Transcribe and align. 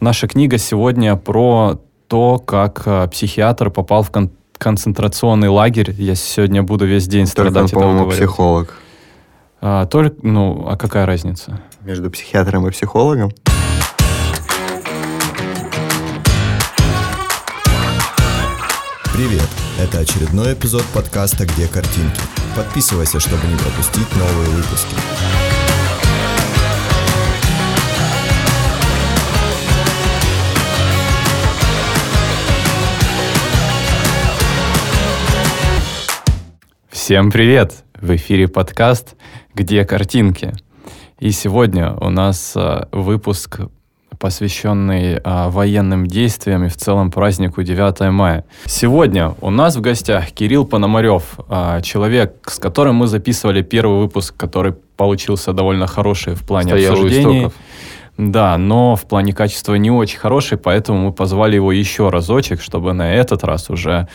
Наша 0.00 0.28
книга 0.28 0.58
сегодня 0.58 1.16
про 1.16 1.80
то, 2.06 2.38
как 2.38 2.82
э, 2.86 3.08
психиатр 3.08 3.70
попал 3.70 4.02
в 4.02 4.10
кон- 4.10 4.30
концентрационный 4.56 5.48
лагерь. 5.48 5.90
Я 5.98 6.14
сегодня 6.14 6.62
буду 6.62 6.86
весь 6.86 7.08
день 7.08 7.26
страдать. 7.26 7.70
Только, 7.72 7.74
по-моему, 7.74 8.10
психолог. 8.10 8.74
А, 9.60 9.86
только, 9.86 10.16
ну, 10.22 10.66
а 10.68 10.76
какая 10.76 11.04
разница? 11.04 11.60
Между 11.82 12.10
психиатром 12.10 12.66
и 12.68 12.70
психологом? 12.70 13.32
Привет! 19.12 19.48
Это 19.80 19.98
очередной 19.98 20.54
эпизод 20.54 20.84
подкаста 20.94 21.44
«Где 21.44 21.66
картинки?». 21.66 22.20
Подписывайся, 22.54 23.18
чтобы 23.18 23.46
не 23.48 23.56
пропустить 23.56 24.06
новые 24.16 24.48
выпуски. 24.50 24.94
Всем 37.08 37.30
привет! 37.30 37.84
В 37.98 38.14
эфире 38.16 38.48
подкаст 38.48 39.16
«Где 39.54 39.86
картинки?». 39.86 40.52
И 41.18 41.30
сегодня 41.30 41.94
у 41.94 42.10
нас 42.10 42.52
а, 42.54 42.86
выпуск, 42.92 43.60
посвященный 44.18 45.18
а, 45.24 45.48
военным 45.48 46.06
действиям 46.06 46.64
и 46.64 46.68
в 46.68 46.76
целом 46.76 47.10
празднику 47.10 47.62
9 47.62 48.12
мая. 48.12 48.44
Сегодня 48.66 49.34
у 49.40 49.48
нас 49.48 49.76
в 49.76 49.80
гостях 49.80 50.32
Кирилл 50.32 50.66
Пономарев, 50.66 51.38
а, 51.48 51.80
человек, 51.80 52.46
с 52.46 52.58
которым 52.58 52.96
мы 52.96 53.06
записывали 53.06 53.62
первый 53.62 54.00
выпуск, 54.00 54.36
который 54.36 54.74
получился 54.74 55.54
довольно 55.54 55.86
хороший 55.86 56.34
в 56.34 56.44
плане 56.44 56.72
Стоял 56.72 56.92
обсуждений. 56.92 57.38
истоков. 57.38 57.54
Да, 58.18 58.58
но 58.58 58.96
в 58.96 59.06
плане 59.06 59.32
качества 59.32 59.76
не 59.76 59.92
очень 59.92 60.18
хороший, 60.18 60.58
поэтому 60.58 60.98
мы 60.98 61.12
позвали 61.12 61.54
его 61.54 61.70
еще 61.70 62.10
разочек, 62.10 62.60
чтобы 62.60 62.92
на 62.92 63.14
этот 63.14 63.44
раз 63.44 63.70
уже 63.70 64.08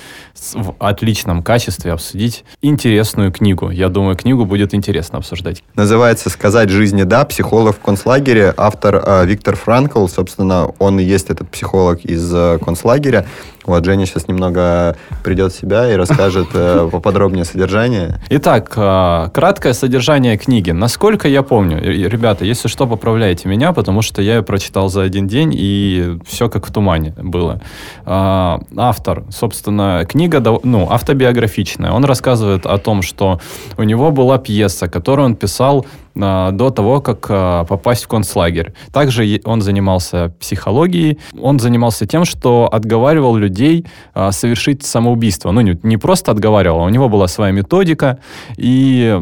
в 0.53 0.75
отличном 0.77 1.41
качестве 1.41 1.93
обсудить 1.93 2.43
интересную 2.61 3.31
книгу. 3.31 3.69
Я 3.69 3.87
думаю, 3.87 4.17
книгу 4.17 4.45
будет 4.45 4.73
интересно 4.73 5.19
обсуждать. 5.19 5.63
Называется 5.75 6.29
«Сказать 6.29 6.69
жизни 6.69 7.03
да. 7.03 7.23
Психолог 7.23 7.77
в 7.77 7.79
концлагере». 7.79 8.53
Автор 8.57 9.01
э, 9.03 9.25
Виктор 9.25 9.55
Франкл. 9.55 10.07
Собственно, 10.07 10.67
он 10.79 10.99
и 10.99 11.03
есть 11.03 11.29
этот 11.29 11.49
психолог 11.49 12.03
из 12.03 12.29
э, 12.33 12.59
концлагеря. 12.59 13.25
Вот 13.65 13.85
Женя 13.85 14.05
сейчас 14.05 14.27
немного 14.27 14.97
придет 15.23 15.53
в 15.53 15.57
себя 15.57 15.91
и 15.91 15.95
расскажет 15.95 16.49
э, 16.53 16.89
поподробнее 16.91 17.45
содержание. 17.45 18.19
Итак, 18.29 18.73
а, 18.75 19.29
краткое 19.29 19.73
содержание 19.73 20.37
книги. 20.37 20.71
Насколько 20.71 21.29
я 21.29 21.43
помню, 21.43 21.81
и- 21.81 22.09
ребята, 22.09 22.43
если 22.43 22.67
что, 22.67 22.85
поправляйте 22.87 23.47
меня, 23.47 23.71
потому 23.71 23.92
что 24.01 24.21
я 24.21 24.37
ее 24.37 24.43
прочитал 24.43 24.89
за 24.89 25.01
один 25.03 25.27
день, 25.27 25.53
и 25.55 26.17
все 26.25 26.49
как 26.49 26.67
в 26.67 26.73
тумане 26.73 27.13
было. 27.17 27.61
А, 28.05 28.59
Автор, 28.75 29.23
собственно, 29.29 30.05
книга 30.07 30.41
ну, 30.63 30.89
автобиографичная. 30.89 31.91
Он 31.91 32.05
рассказывает 32.05 32.65
о 32.65 32.77
том, 32.77 33.01
что 33.01 33.39
у 33.77 33.83
него 33.83 34.11
была 34.11 34.37
пьеса, 34.37 34.87
которую 34.87 35.27
он 35.27 35.35
писал 35.35 35.85
а, 36.19 36.51
до 36.51 36.69
того, 36.69 37.01
как 37.01 37.25
а, 37.29 37.65
попасть 37.65 38.05
в 38.05 38.07
концлагерь. 38.07 38.73
Также 38.91 39.41
он 39.45 39.61
занимался 39.61 40.33
психологией. 40.39 41.19
Он 41.39 41.59
занимался 41.59 42.05
тем, 42.05 42.25
что 42.25 42.69
отговаривал 42.71 43.35
людей 43.35 43.85
совершить 44.31 44.83
самоубийство. 44.83 45.51
Ну, 45.51 45.61
не, 45.61 45.79
не 45.83 45.97
просто 45.97 46.31
отговаривал, 46.31 46.83
у 46.83 46.89
него 46.89 47.09
была 47.09 47.27
своя 47.27 47.51
методика. 47.51 48.19
И 48.57 49.21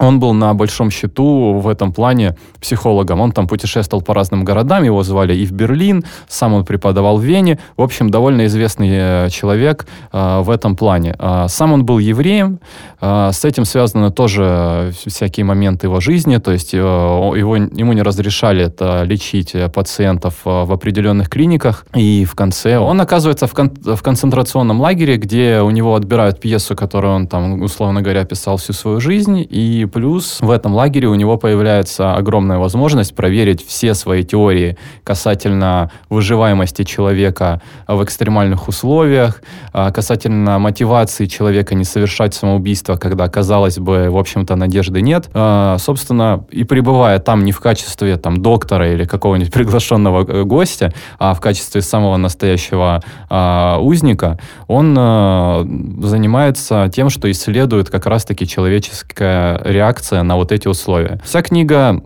он 0.00 0.18
был 0.18 0.32
на 0.32 0.54
большом 0.54 0.90
счету 0.90 1.60
в 1.62 1.68
этом 1.68 1.92
плане 1.92 2.36
психологом. 2.60 3.20
Он 3.20 3.32
там 3.32 3.46
путешествовал 3.46 4.02
по 4.02 4.14
разным 4.14 4.44
городам, 4.44 4.82
его 4.82 5.02
звали 5.02 5.34
и 5.36 5.44
в 5.44 5.52
Берлин, 5.52 6.04
сам 6.28 6.54
он 6.54 6.64
преподавал 6.64 7.18
в 7.18 7.22
Вене. 7.22 7.58
В 7.76 7.82
общем, 7.82 8.10
довольно 8.10 8.46
известный 8.46 8.88
э, 8.90 9.28
человек 9.30 9.86
э, 10.12 10.40
в 10.40 10.50
этом 10.50 10.74
плане. 10.76 11.14
А, 11.18 11.48
Сам 11.48 11.72
он 11.72 11.84
был 11.84 11.98
евреем, 11.98 12.60
а, 13.00 13.30
с 13.32 13.44
этим 13.44 13.64
связаны 13.64 14.10
тоже 14.10 14.92
всякие 15.06 15.44
моменты 15.44 15.86
его 15.86 16.00
жизни, 16.00 16.38
то 16.38 16.50
есть 16.50 16.72
э, 16.72 16.78
его, 16.78 17.56
ему 17.56 17.92
не 17.92 18.02
разрешали 18.02 18.64
это 18.64 19.02
лечить 19.02 19.54
э, 19.54 19.68
пациентов 19.68 20.34
э, 20.46 20.64
в 20.64 20.72
определенных 20.72 21.28
клиниках, 21.28 21.84
и 21.94 22.24
в 22.24 22.34
конце 22.34 22.78
он 22.78 23.00
оказывается 23.00 23.46
в, 23.46 23.52
кон- 23.52 23.76
в 23.82 24.02
концентрационном 24.02 24.80
лагере, 24.80 25.16
где 25.16 25.60
у 25.60 25.70
него 25.70 25.94
отбирают 25.94 26.40
пьесу, 26.40 26.74
которую 26.74 27.14
он 27.14 27.26
там, 27.26 27.62
условно 27.62 28.00
говоря, 28.00 28.24
писал 28.24 28.56
всю 28.56 28.72
свою 28.72 29.00
жизнь, 29.00 29.46
и 29.50 29.88
плюс 29.90 30.38
в 30.40 30.50
этом 30.50 30.74
лагере 30.74 31.08
у 31.08 31.14
него 31.14 31.36
появляется 31.36 32.14
огромная 32.14 32.58
возможность 32.58 33.14
проверить 33.14 33.66
все 33.66 33.94
свои 33.94 34.24
теории 34.24 34.76
касательно 35.04 35.90
выживаемости 36.08 36.84
человека 36.84 37.60
в 37.86 38.02
экстремальных 38.04 38.68
условиях, 38.68 39.42
а, 39.72 39.90
касательно 39.90 40.58
мотивации 40.58 41.26
человека 41.26 41.74
не 41.74 41.84
совершать 41.84 42.34
самоубийство, 42.34 42.96
когда, 42.96 43.28
казалось 43.28 43.78
бы, 43.78 44.10
в 44.10 44.16
общем-то, 44.16 44.56
надежды 44.56 45.02
нет. 45.02 45.28
А, 45.34 45.76
Собственно, 45.78 46.44
и 46.50 46.64
пребывая 46.64 47.18
там 47.18 47.44
не 47.44 47.52
в 47.52 47.60
качестве 47.60 48.16
там, 48.16 48.42
доктора 48.42 48.92
или 48.92 49.04
какого-нибудь 49.04 49.52
приглашенного 49.52 50.24
э, 50.24 50.44
гостя, 50.44 50.92
а 51.18 51.34
в 51.34 51.40
качестве 51.40 51.82
самого 51.82 52.16
настоящего 52.16 53.02
а, 53.28 53.78
узника, 53.80 54.38
он 54.68 54.94
а, 54.96 55.66
занимается 56.02 56.90
тем, 56.94 57.10
что 57.10 57.30
исследует 57.30 57.90
как 57.90 58.06
раз-таки 58.06 58.46
человеческая 58.46 59.60
реакция 59.80 60.22
на 60.22 60.36
вот 60.36 60.52
эти 60.52 60.68
условия. 60.68 61.18
Вся 61.24 61.42
книга 61.42 62.02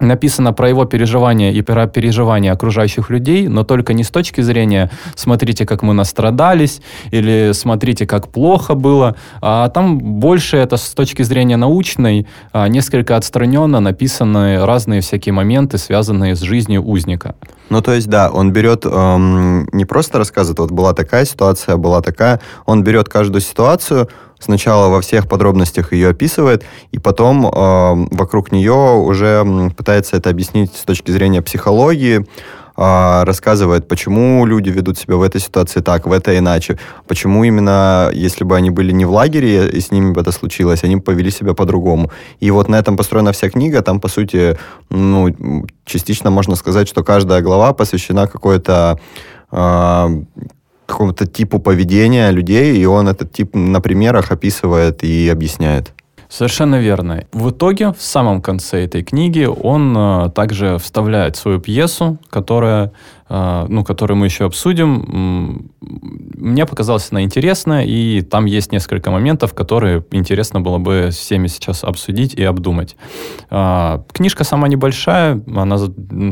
написано 0.00 0.52
про 0.52 0.68
его 0.68 0.84
переживания 0.84 1.50
и 1.50 1.62
про 1.62 1.86
переживания 1.86 2.52
окружающих 2.52 3.10
людей, 3.10 3.48
но 3.48 3.64
только 3.64 3.94
не 3.94 4.04
с 4.04 4.10
точки 4.10 4.40
зрения 4.42 4.90
«смотрите, 5.16 5.66
как 5.66 5.82
мы 5.82 5.94
настрадались» 5.94 6.80
или 7.10 7.50
«смотрите, 7.52 8.06
как 8.06 8.28
плохо 8.28 8.74
было», 8.74 9.16
а 9.40 9.68
там 9.68 9.98
больше 9.98 10.56
это 10.56 10.76
с 10.76 10.94
точки 10.94 11.22
зрения 11.22 11.56
научной, 11.56 12.26
а, 12.52 12.68
несколько 12.68 13.16
отстраненно 13.16 13.80
написаны 13.80 14.64
разные 14.64 15.00
всякие 15.00 15.32
моменты, 15.32 15.78
связанные 15.78 16.36
с 16.36 16.40
жизнью 16.40 16.82
узника. 16.84 17.34
Ну, 17.70 17.82
то 17.82 17.92
есть, 17.92 18.08
да, 18.08 18.30
он 18.30 18.52
берет, 18.52 18.86
эм, 18.86 19.68
не 19.72 19.84
просто 19.84 20.18
рассказывает, 20.18 20.58
вот 20.58 20.70
была 20.70 20.94
такая 20.94 21.24
ситуация, 21.24 21.76
была 21.76 22.00
такая, 22.00 22.40
он 22.66 22.82
берет 22.84 23.08
каждую 23.08 23.42
ситуацию, 23.42 24.08
сначала 24.38 24.88
во 24.88 25.00
всех 25.00 25.28
подробностях 25.28 25.92
ее 25.92 26.10
описывает, 26.10 26.64
и 26.92 26.98
потом 26.98 27.46
эм, 27.46 28.08
вокруг 28.10 28.52
нее 28.52 28.96
уже 28.96 29.44
пытается 29.76 30.16
это 30.16 30.30
объяснить 30.30 30.74
с 30.74 30.84
точки 30.84 31.10
зрения 31.10 31.42
психологии, 31.42 32.26
а, 32.80 33.24
рассказывает, 33.24 33.88
почему 33.88 34.46
люди 34.46 34.70
ведут 34.70 34.98
себя 34.98 35.16
в 35.16 35.22
этой 35.22 35.40
ситуации 35.40 35.80
так, 35.80 36.06
в 36.06 36.12
этой 36.12 36.38
иначе, 36.38 36.78
почему 37.08 37.42
именно, 37.42 38.08
если 38.12 38.44
бы 38.44 38.54
они 38.54 38.70
были 38.70 38.92
не 38.92 39.04
в 39.04 39.10
лагере, 39.10 39.68
и 39.68 39.80
с 39.80 39.90
ними 39.90 40.12
бы 40.12 40.20
это 40.20 40.30
случилось, 40.30 40.84
они 40.84 40.94
бы 40.94 41.02
повели 41.02 41.32
себя 41.32 41.54
по-другому. 41.54 42.12
И 42.38 42.52
вот 42.52 42.68
на 42.68 42.76
этом 42.76 42.96
построена 42.96 43.32
вся 43.32 43.50
книга, 43.50 43.82
там, 43.82 43.98
по 44.00 44.06
сути, 44.06 44.56
ну, 44.90 45.66
частично 45.84 46.30
можно 46.30 46.54
сказать, 46.54 46.86
что 46.86 47.02
каждая 47.02 47.42
глава 47.42 47.72
посвящена 47.72 48.28
какой-то 48.28 49.00
а, 49.50 50.08
какому-то 50.88 51.26
типу 51.26 51.58
поведения 51.58 52.30
людей, 52.30 52.76
и 52.76 52.86
он 52.86 53.08
этот 53.08 53.30
тип 53.32 53.54
на 53.54 53.80
примерах 53.80 54.32
описывает 54.32 55.04
и 55.04 55.28
объясняет. 55.28 55.92
Совершенно 56.28 56.80
верно. 56.80 57.24
В 57.32 57.50
итоге, 57.50 57.92
в 57.92 58.02
самом 58.02 58.42
конце 58.42 58.84
этой 58.84 59.02
книги, 59.02 59.44
он 59.44 59.96
э, 59.96 60.30
также 60.34 60.76
вставляет 60.78 61.36
свою 61.36 61.58
пьесу, 61.58 62.18
которая, 62.28 62.92
ну, 63.28 63.84
которую 63.84 64.16
мы 64.16 64.26
еще 64.26 64.46
обсудим. 64.46 65.70
Мне 65.80 66.66
показалась 66.66 67.08
она 67.10 67.22
интересная, 67.22 67.84
и 67.84 68.22
там 68.22 68.46
есть 68.46 68.72
несколько 68.72 69.10
моментов, 69.10 69.54
которые 69.54 70.04
интересно 70.12 70.60
было 70.60 70.78
бы 70.78 71.10
всеми 71.10 71.46
сейчас 71.48 71.84
обсудить 71.84 72.34
и 72.34 72.44
обдумать. 72.44 72.96
А, 73.50 74.04
Книжка 74.12 74.44
сама 74.44 74.68
небольшая, 74.68 75.40
она 75.54 75.78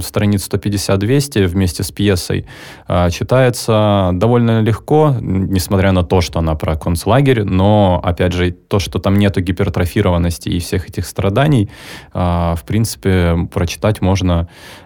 страниц 0.01 0.49
150-200 0.49 1.47
вместе 1.47 1.83
с 1.83 1.91
пьесой. 1.91 2.47
А, 2.87 3.11
Читается 3.11 4.11
довольно 4.13 4.61
легко, 4.61 5.15
несмотря 5.21 5.93
на 5.93 6.03
то, 6.03 6.21
что 6.21 6.39
она 6.39 6.55
про 6.55 6.77
концлагерь, 6.77 7.45
но, 7.45 8.01
опять 8.03 8.33
же, 8.33 8.53
то, 8.53 8.79
что 8.79 8.99
там 8.99 9.19
нету 9.19 9.41
гипертрофированности 9.41 10.49
и 10.49 10.61
всех 10.61 10.89
этих 10.89 11.07
страданий, 11.07 11.71
а, 12.13 12.55
в 12.55 12.65
принципе, 12.65 13.49
прочитать 13.53 14.01
можно 14.01 14.49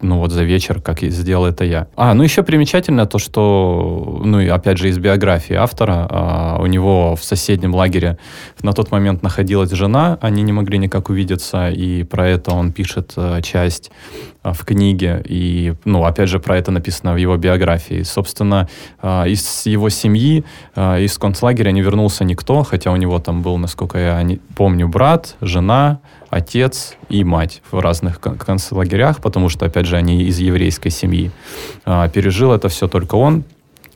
ну 0.00 0.18
вот 0.18 0.32
за 0.32 0.42
вечер, 0.44 0.80
как 0.80 1.00
сделал 1.02 1.44
это 1.46 1.64
я. 1.64 1.86
А, 1.96 2.14
ну 2.14 2.22
еще 2.22 2.42
примечательно 2.42 3.06
то, 3.06 3.18
что, 3.18 4.20
ну 4.24 4.40
и 4.40 4.48
опять 4.48 4.78
же 4.78 4.88
из 4.88 4.98
биографии 4.98 5.54
автора, 5.54 6.06
а, 6.08 6.58
у 6.60 6.66
него 6.66 7.14
в 7.14 7.22
соседнем 7.24 7.74
лагере 7.74 8.16
на 8.62 8.72
тот 8.72 8.90
момент 8.90 9.22
находилась 9.22 9.70
жена, 9.72 10.18
они 10.22 10.42
не 10.42 10.52
могли 10.52 10.78
никак 10.78 11.10
увидеться, 11.10 11.68
и 11.70 12.04
про 12.04 12.26
это 12.28 12.52
он 12.52 12.72
пишет 12.72 13.12
а, 13.16 13.42
часть 13.42 13.90
а, 14.42 14.52
в 14.52 14.64
книге, 14.64 15.22
и, 15.28 15.74
ну, 15.84 16.04
опять 16.04 16.28
же, 16.30 16.38
про 16.38 16.56
это 16.56 16.70
написано 16.70 17.12
в 17.12 17.16
его 17.16 17.36
биографии. 17.36 18.02
Собственно, 18.02 18.68
а, 19.02 19.24
из 19.24 19.66
его 19.66 19.90
семьи, 19.90 20.44
а, 20.74 20.98
из 20.98 21.18
концлагеря 21.18 21.70
не 21.72 21.82
вернулся 21.82 22.24
никто, 22.24 22.62
хотя 22.62 22.90
у 22.92 22.96
него 22.96 23.18
там 23.18 23.42
был, 23.42 23.58
насколько 23.58 23.98
я 23.98 24.22
не- 24.22 24.40
помню, 24.56 24.88
брат, 24.88 25.36
жена, 25.42 26.00
отец 26.30 26.96
и 27.08 27.24
мать 27.24 27.60
в 27.70 27.78
разных 27.80 28.20
концлагерях, 28.20 29.20
потому 29.20 29.48
что, 29.48 29.66
опять 29.66 29.86
же, 29.86 29.96
они 29.96 30.22
из 30.22 30.38
еврейской 30.38 30.90
семьи. 30.90 31.30
А, 31.84 32.08
пережил 32.08 32.52
это 32.52 32.68
все 32.68 32.88
только 32.88 33.16
он. 33.16 33.44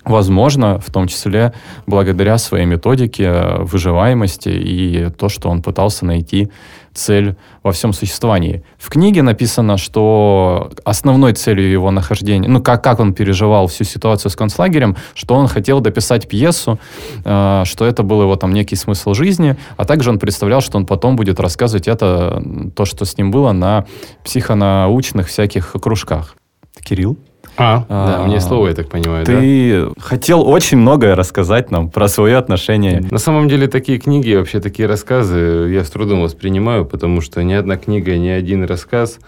Возможно, 0.05 0.79
в 0.79 0.91
том 0.91 1.09
числе 1.09 1.55
благодаря 1.87 2.37
своей 2.39 2.67
методике 2.67 3.25
э, 3.25 3.63
выживаемости 3.63 4.51
и 4.51 5.11
то, 5.11 5.29
что 5.29 5.49
он 5.49 5.63
пытался 5.63 6.05
найти 6.05 6.51
цель 6.93 7.37
во 7.63 7.73
всем 7.73 7.93
существовании. 7.93 8.63
В 8.79 8.89
книге 8.91 9.23
написано, 9.23 9.79
что 9.79 10.71
основной 10.85 11.33
целью 11.33 11.71
его 11.71 11.91
нахождения, 11.91 12.49
ну, 12.49 12.63
как, 12.63 12.85
как 12.85 13.01
он 13.01 13.15
переживал 13.15 13.67
всю 13.67 13.85
ситуацию 13.85 14.31
с 14.31 14.37
концлагерем, 14.37 14.97
что 15.15 15.35
он 15.35 15.49
хотел 15.49 15.81
дописать 15.81 16.29
пьесу, 16.29 16.79
э, 17.25 17.63
что 17.65 17.87
это 17.87 18.03
был 18.03 18.23
его 18.23 18.37
там 18.37 18.53
некий 18.53 18.77
смысл 18.77 19.15
жизни, 19.15 19.57
а 19.77 19.85
также 19.87 20.11
он 20.11 20.19
представлял, 20.19 20.61
что 20.61 20.77
он 20.77 20.87
потом 20.87 21.17
будет 21.17 21.41
рассказывать 21.41 21.89
это, 21.89 22.43
то, 22.77 22.85
что 22.85 23.07
с 23.07 23.17
ним 23.17 23.31
было 23.31 23.53
на 23.53 23.87
психонаучных 24.23 25.29
всяких 25.29 25.73
кружках. 25.81 26.37
Кирилл? 26.83 27.17
А, 27.57 27.85
а 27.89 28.07
да, 28.07 28.25
мне 28.25 28.41
слово, 28.41 28.69
я 28.69 28.75
так 28.75 28.89
понимаю, 28.89 29.25
Ты 29.25 29.85
да? 29.85 29.93
хотел 30.01 30.47
очень 30.49 30.79
многое 30.79 31.15
рассказать 31.15 31.71
нам 31.71 31.89
про 31.89 32.09
свое 32.09 32.37
отношение. 32.37 33.01
На 33.11 33.19
самом 33.19 33.49
деле, 33.49 33.69
такие 33.69 33.99
книги, 33.99 34.35
вообще 34.35 34.61
такие 34.61 34.89
рассказы 34.89 35.69
я 35.71 35.85
с 35.85 35.91
трудом 35.91 36.23
воспринимаю, 36.23 36.85
потому 36.85 37.21
что 37.21 37.43
ни 37.43 37.53
одна 37.53 37.77
книга, 37.77 38.17
ни 38.17 38.29
один 38.29 38.65
рассказ, 38.65 39.19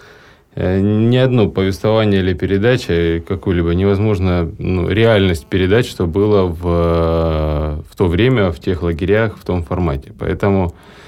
э, 0.55 0.81
ни 0.81 1.17
одно 1.17 1.49
повествование 1.49 2.21
или 2.21 2.35
передача 2.35 3.23
какую-либо 3.27 3.75
невозможно 3.75 4.51
ну, 4.59 4.89
реальность 4.89 5.47
передать, 5.47 5.87
что 5.87 6.07
было 6.07 6.47
в, 6.47 7.85
в 7.89 7.97
то 7.97 8.07
время, 8.07 8.51
в 8.51 8.59
тех 8.59 8.83
лагерях, 8.83 9.39
в 9.39 9.45
том 9.45 9.63
формате. 9.63 10.13
Поэтому 10.19 10.73
Э, 10.73 11.06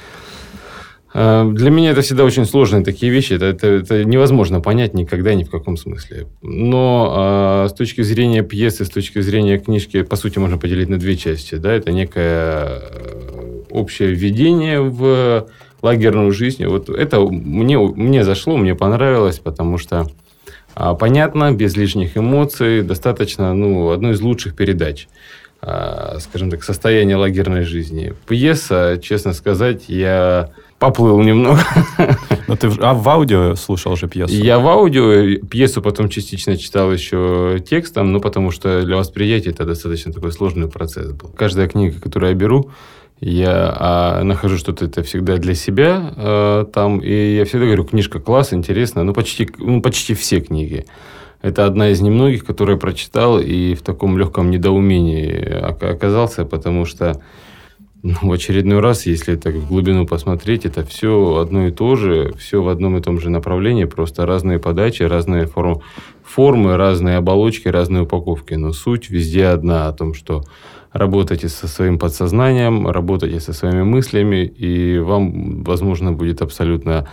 для 1.14 1.70
меня 1.70 1.92
это 1.92 2.02
всегда 2.02 2.24
очень 2.24 2.44
сложные 2.44 2.84
такие 2.84 3.10
вещи. 3.10 3.32
Это, 3.32 3.46
это, 3.46 3.66
это 3.66 4.04
невозможно 4.04 4.60
понять 4.60 4.92
никогда 4.92 5.34
ни 5.34 5.44
в 5.44 5.50
каком 5.50 5.76
смысле. 5.76 6.26
Но 6.42 7.64
э, 7.64 7.68
с 7.70 7.72
точки 7.72 8.02
зрения 8.02 8.42
пьесы, 8.42 8.84
с 8.84 8.90
точки 8.90 9.20
зрения 9.20 9.58
книжки, 9.58 10.02
по 10.02 10.16
сути, 10.16 10.38
можно 10.38 10.58
поделить 10.58 10.88
на 10.90 10.98
две 10.98 11.16
части. 11.16 11.54
Да? 11.54 11.72
Это 11.72 11.92
некое 11.92 12.82
э, 12.90 13.62
общее 13.70 14.10
введение 14.10 14.82
в 14.82 15.48
лагерную 15.80 16.30
жизнь. 16.32 16.66
Вот 16.66 16.90
это 16.90 17.20
мне, 17.20 17.78
мне 17.78 18.22
зашло, 18.24 18.58
мне 18.58 18.74
понравилось, 18.74 19.38
потому 19.38 19.78
что 19.78 20.10
э, 20.76 20.94
понятно, 21.00 21.52
без 21.52 21.74
лишних 21.74 22.18
эмоций, 22.18 22.82
достаточно 22.82 23.54
ну, 23.54 23.90
одной 23.90 24.12
из 24.12 24.20
лучших 24.20 24.54
передач 24.54 25.08
скажем 25.60 26.52
так, 26.52 26.62
состояние 26.62 27.16
лагерной 27.16 27.64
жизни. 27.64 28.14
Пьеса, 28.28 29.00
честно 29.02 29.32
сказать, 29.32 29.88
я 29.88 30.50
поплыл 30.78 31.20
немного. 31.20 31.60
Но 32.46 32.56
ты 32.56 32.70
а 32.80 32.94
в 32.94 33.08
аудио 33.08 33.54
слушал 33.56 33.96
же 33.96 34.08
пьесу? 34.08 34.32
Я 34.32 34.58
в 34.58 34.66
аудио, 34.68 35.38
пьесу 35.46 35.82
потом 35.82 36.08
частично 36.08 36.56
читал 36.56 36.92
еще 36.92 37.62
текстом, 37.68 38.12
ну, 38.12 38.20
потому 38.20 38.50
что 38.50 38.82
для 38.82 38.96
восприятия 38.96 39.50
это 39.50 39.64
достаточно 39.64 40.12
такой 40.12 40.32
сложный 40.32 40.68
процесс 40.68 41.12
был. 41.12 41.30
Каждая 41.30 41.68
книга, 41.68 42.00
которую 42.00 42.30
я 42.30 42.36
беру, 42.36 42.70
я 43.20 43.74
а, 43.76 44.22
нахожу 44.22 44.58
что-то 44.58 44.84
это 44.84 45.02
всегда 45.02 45.38
для 45.38 45.54
себя 45.54 46.14
а, 46.16 46.64
там, 46.66 47.00
и 47.00 47.36
я 47.36 47.44
всегда 47.44 47.66
говорю, 47.66 47.84
книжка 47.84 48.20
класс, 48.20 48.52
интересно, 48.52 49.02
ну, 49.02 49.12
почти, 49.12 49.48
ну, 49.58 49.82
почти 49.82 50.14
все 50.14 50.40
книги. 50.40 50.86
Это 51.42 51.66
одна 51.66 51.90
из 51.90 52.00
немногих, 52.00 52.44
которые 52.44 52.74
я 52.74 52.80
прочитал 52.80 53.38
и 53.38 53.74
в 53.74 53.82
таком 53.82 54.18
легком 54.18 54.50
недоумении 54.50 55.40
оказался, 55.62 56.44
потому 56.44 56.84
что 56.84 57.20
в 58.02 58.30
очередной 58.30 58.80
раз, 58.80 59.06
если 59.06 59.34
так 59.34 59.54
в 59.54 59.68
глубину 59.68 60.06
посмотреть, 60.06 60.64
это 60.64 60.84
все 60.84 61.36
одно 61.36 61.66
и 61.66 61.72
то 61.72 61.96
же, 61.96 62.32
все 62.38 62.62
в 62.62 62.68
одном 62.68 62.96
и 62.96 63.02
том 63.02 63.20
же 63.20 63.28
направлении, 63.28 63.84
просто 63.84 64.24
разные 64.24 64.60
подачи, 64.60 65.02
разные 65.02 65.46
форм, 65.46 65.82
формы, 66.22 66.76
разные 66.76 67.16
оболочки, 67.16 67.66
разные 67.68 68.02
упаковки. 68.02 68.54
Но 68.54 68.72
суть 68.72 69.10
везде 69.10 69.46
одна 69.46 69.88
о 69.88 69.92
том, 69.92 70.14
что 70.14 70.44
работайте 70.92 71.48
со 71.48 71.66
своим 71.66 71.98
подсознанием, 71.98 72.88
работайте 72.88 73.40
со 73.40 73.52
своими 73.52 73.82
мыслями, 73.82 74.44
и 74.44 74.98
вам, 74.98 75.64
возможно, 75.64 76.12
будет 76.12 76.40
абсолютно 76.40 77.08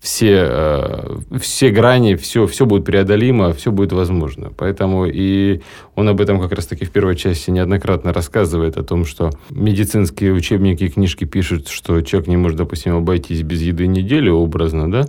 все, 0.00 0.46
э, 0.48 1.18
все 1.40 1.70
грани, 1.70 2.14
все, 2.14 2.46
все 2.46 2.66
будет 2.66 2.84
преодолимо, 2.84 3.52
все 3.52 3.72
будет 3.72 3.92
возможно. 3.92 4.52
Поэтому 4.56 5.06
и 5.06 5.60
он 5.96 6.08
об 6.08 6.20
этом 6.20 6.40
как 6.40 6.52
раз-таки 6.52 6.84
в 6.84 6.90
первой 6.90 7.16
части 7.16 7.50
неоднократно 7.50 8.12
рассказывает, 8.12 8.76
о 8.76 8.84
том, 8.84 9.04
что 9.04 9.30
медицинские 9.50 10.32
учебники 10.32 10.84
и 10.84 10.88
книжки 10.88 11.24
пишут, 11.24 11.68
что 11.68 12.00
человек 12.02 12.28
не 12.28 12.36
может, 12.36 12.58
допустим, 12.58 12.96
обойтись 12.96 13.42
без 13.42 13.60
еды 13.60 13.86
неделю 13.86 14.34
образно, 14.34 14.90
да, 14.90 15.06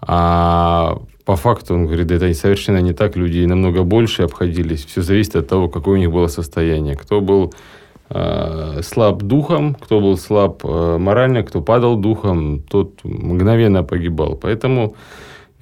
а 0.00 1.02
по 1.24 1.36
факту, 1.36 1.74
он 1.74 1.86
говорит, 1.86 2.10
это 2.10 2.32
совершенно 2.34 2.78
не 2.78 2.92
так, 2.92 3.16
люди 3.16 3.44
намного 3.44 3.82
больше 3.82 4.22
обходились. 4.22 4.84
Все 4.84 5.02
зависит 5.02 5.36
от 5.36 5.48
того, 5.48 5.68
какое 5.68 5.94
у 5.94 6.00
них 6.00 6.10
было 6.10 6.28
состояние. 6.28 6.96
Кто 6.96 7.20
был 7.20 7.52
слаб 8.82 9.22
духом, 9.22 9.74
кто 9.74 10.00
был 10.00 10.16
слаб 10.18 10.64
э, 10.64 10.98
морально, 10.98 11.44
кто 11.44 11.60
падал 11.60 11.96
духом, 11.96 12.60
тот 12.60 13.04
мгновенно 13.04 13.84
погибал. 13.84 14.34
Поэтому 14.34 14.96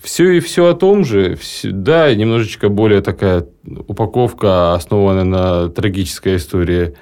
все 0.03 0.31
и 0.33 0.41
все 0.41 0.69
о 0.69 0.75
том 0.75 1.05
же. 1.05 1.37
Да, 1.65 2.15
немножечко 2.15 2.69
более 2.69 3.03
такая 3.03 3.47
упаковка, 3.87 4.75
основанная 4.75 5.25
на 5.25 5.69
трагической 5.69 6.37
истории, 6.37 6.95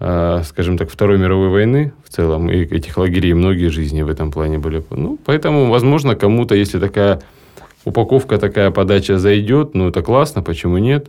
э, 0.00 0.40
скажем 0.44 0.78
так, 0.78 0.90
Второй 0.90 1.18
мировой 1.18 1.50
войны 1.50 1.92
в 2.04 2.08
целом, 2.08 2.50
и 2.50 2.56
этих 2.56 2.96
лагерей, 2.96 3.34
многие 3.34 3.68
жизни 3.68 4.02
в 4.02 4.08
этом 4.08 4.32
плане 4.32 4.58
были. 4.58 4.82
Ну, 4.90 5.18
поэтому, 5.24 5.70
возможно, 5.70 6.16
кому-то, 6.16 6.54
если 6.54 6.80
такая 6.80 7.20
упаковка, 7.84 8.38
такая 8.38 8.70
подача 8.70 9.18
зайдет, 9.18 9.74
ну, 9.74 9.88
это 9.88 10.02
классно, 10.02 10.42
почему 10.42 10.78
нет? 10.78 11.08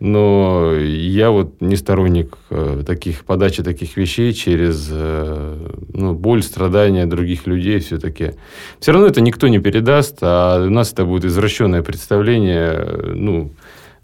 Но 0.00 0.74
я 0.76 1.30
вот 1.30 1.60
не 1.60 1.76
сторонник 1.76 2.36
э, 2.50 2.82
таких 2.84 3.24
подачи 3.24 3.62
таких 3.62 3.96
вещей 3.96 4.32
через 4.32 4.88
э, 4.90 5.68
ну, 5.92 6.14
боль, 6.14 6.42
страдания 6.42 7.06
других 7.06 7.46
людей 7.46 7.78
все-таки. 7.78 8.32
Все 8.80 8.92
равно 8.92 9.06
это 9.06 9.20
никто 9.20 9.48
не 9.48 9.60
передаст, 9.60 10.18
а 10.20 10.66
у 10.66 10.70
нас 10.70 10.92
это 10.92 11.04
будет 11.04 11.24
извращенное 11.24 11.82
представление, 11.82 13.14
ну, 13.14 13.52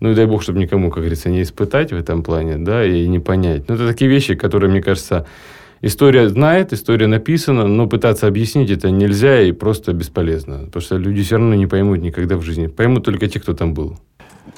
ну 0.00 0.12
и 0.12 0.14
дай 0.14 0.26
бог, 0.26 0.42
чтобы 0.42 0.60
никому, 0.60 0.90
как 0.90 1.00
говорится, 1.00 1.28
не 1.28 1.42
испытать 1.42 1.92
в 1.92 1.96
этом 1.96 2.22
плане, 2.22 2.56
да, 2.56 2.84
и 2.84 3.06
не 3.06 3.18
понять. 3.18 3.68
Но 3.68 3.74
это 3.74 3.86
такие 3.86 4.10
вещи, 4.10 4.34
которые, 4.34 4.70
мне 4.70 4.82
кажется, 4.82 5.26
история 5.82 6.28
знает, 6.28 6.72
история 6.72 7.06
написана, 7.06 7.66
но 7.66 7.86
пытаться 7.86 8.26
объяснить 8.26 8.70
это 8.70 8.90
нельзя 8.90 9.42
и 9.42 9.52
просто 9.52 9.92
бесполезно. 9.92 10.60
Потому 10.66 10.82
что 10.82 10.96
люди 10.96 11.22
все 11.22 11.36
равно 11.36 11.54
не 11.54 11.66
поймут 11.66 11.98
никогда 11.98 12.36
в 12.36 12.42
жизни. 12.42 12.68
Поймут 12.68 13.04
только 13.04 13.28
те, 13.28 13.40
кто 13.40 13.52
там 13.52 13.74
был. 13.74 13.98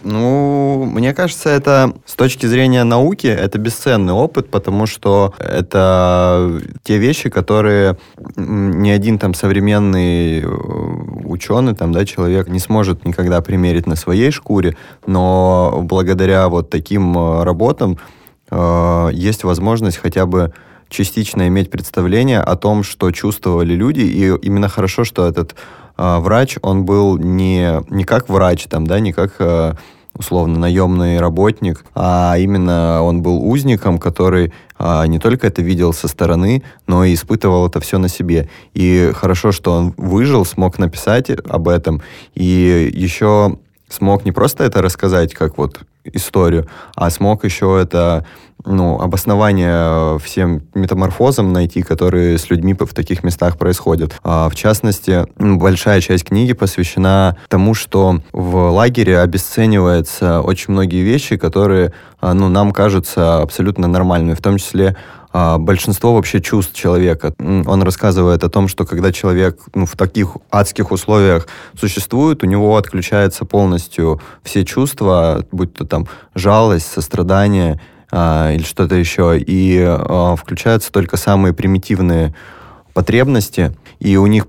Ну, 0.02 0.84
мне 0.84 1.14
кажется, 1.14 1.48
это 1.48 1.94
с 2.06 2.14
точки 2.14 2.46
зрения 2.46 2.84
науки, 2.84 3.26
это 3.26 3.58
бесценный 3.58 4.12
опыт, 4.12 4.50
потому 4.50 4.86
что 4.86 5.34
это 5.38 6.60
те 6.82 6.98
вещи, 6.98 7.30
которые 7.30 7.96
ни 8.36 8.90
один 8.90 9.18
там 9.18 9.34
современный 9.34 10.40
э, 10.40 10.46
ученый, 11.24 11.74
там, 11.74 11.92
да, 11.92 12.04
человек 12.04 12.48
не 12.48 12.58
сможет 12.58 13.04
никогда 13.04 13.40
примерить 13.40 13.86
на 13.86 13.96
своей 13.96 14.30
шкуре, 14.30 14.76
но 15.06 15.80
благодаря 15.82 16.48
вот 16.48 16.70
таким 16.70 17.16
э, 17.16 17.44
работам 17.44 17.98
э, 18.50 19.10
есть 19.12 19.44
возможность 19.44 19.98
хотя 19.98 20.26
бы 20.26 20.52
частично 20.88 21.48
иметь 21.48 21.70
представление 21.70 22.40
о 22.40 22.56
том, 22.56 22.82
что 22.82 23.10
чувствовали 23.10 23.74
люди, 23.74 24.00
и 24.00 24.36
именно 24.42 24.68
хорошо, 24.68 25.04
что 25.04 25.26
этот 25.26 25.54
э, 25.96 26.18
врач, 26.18 26.56
он 26.62 26.84
был 26.84 27.18
не, 27.18 27.82
не 27.90 28.04
как 28.04 28.28
врач, 28.28 28.64
там, 28.64 28.86
да, 28.86 29.00
не 29.00 29.12
как 29.12 29.34
э, 29.38 29.74
условно 30.14 30.58
наемный 30.58 31.20
работник, 31.20 31.84
а 31.94 32.36
именно 32.38 33.02
он 33.02 33.22
был 33.22 33.42
узником, 33.42 33.98
который 33.98 34.52
а, 34.78 35.06
не 35.06 35.18
только 35.18 35.46
это 35.46 35.62
видел 35.62 35.92
со 35.92 36.08
стороны, 36.08 36.62
но 36.86 37.04
и 37.04 37.14
испытывал 37.14 37.66
это 37.66 37.80
все 37.80 37.98
на 37.98 38.08
себе. 38.08 38.48
И 38.74 39.12
хорошо, 39.14 39.52
что 39.52 39.72
он 39.72 39.94
выжил, 39.96 40.44
смог 40.44 40.78
написать 40.78 41.30
об 41.30 41.68
этом, 41.68 42.02
и 42.34 42.90
еще 42.92 43.58
смог 43.88 44.24
не 44.24 44.32
просто 44.32 44.64
это 44.64 44.82
рассказать, 44.82 45.34
как 45.34 45.56
вот 45.56 45.80
историю, 46.04 46.66
а 46.94 47.10
смог 47.10 47.44
еще 47.44 47.78
это 47.80 48.24
ну, 48.64 49.00
обоснование 49.00 50.18
всем 50.20 50.62
метаморфозам 50.74 51.52
найти, 51.52 51.82
которые 51.82 52.38
с 52.38 52.50
людьми 52.50 52.74
в 52.78 52.94
таких 52.94 53.24
местах 53.24 53.58
происходят. 53.58 54.14
А, 54.22 54.48
в 54.48 54.54
частности, 54.54 55.26
большая 55.36 56.00
часть 56.00 56.24
книги 56.24 56.52
посвящена 56.52 57.36
тому, 57.48 57.74
что 57.74 58.20
в 58.32 58.70
лагере 58.70 59.18
обесцениваются 59.18 60.40
очень 60.40 60.72
многие 60.72 61.02
вещи, 61.02 61.36
которые 61.36 61.92
а, 62.20 62.34
ну, 62.34 62.48
нам 62.48 62.72
кажутся 62.72 63.42
абсолютно 63.42 63.88
нормальными, 63.88 64.34
в 64.34 64.40
том 64.40 64.58
числе 64.58 64.96
а, 65.32 65.56
большинство 65.58 66.14
вообще 66.14 66.40
чувств 66.40 66.74
человека. 66.74 67.34
Он 67.38 67.82
рассказывает 67.82 68.44
о 68.44 68.50
том, 68.50 68.68
что 68.68 68.84
когда 68.84 69.12
человек 69.12 69.58
ну, 69.74 69.86
в 69.86 69.96
таких 69.96 70.36
адских 70.50 70.90
условиях 70.90 71.48
существует, 71.78 72.44
у 72.44 72.46
него 72.46 72.76
отключается 72.76 73.44
полностью 73.44 74.20
все 74.42 74.64
чувства, 74.64 75.44
будь 75.50 75.72
то 75.72 75.86
там 75.92 76.08
жалость, 76.34 76.90
сострадание, 76.90 77.78
а, 78.10 78.50
или 78.52 78.62
что-то 78.62 78.94
еще, 78.94 79.38
и 79.38 79.78
а, 79.86 80.34
включаются 80.36 80.90
только 80.90 81.18
самые 81.18 81.52
примитивные 81.52 82.34
потребности, 82.94 83.76
и 84.00 84.16
у 84.16 84.26
них 84.26 84.46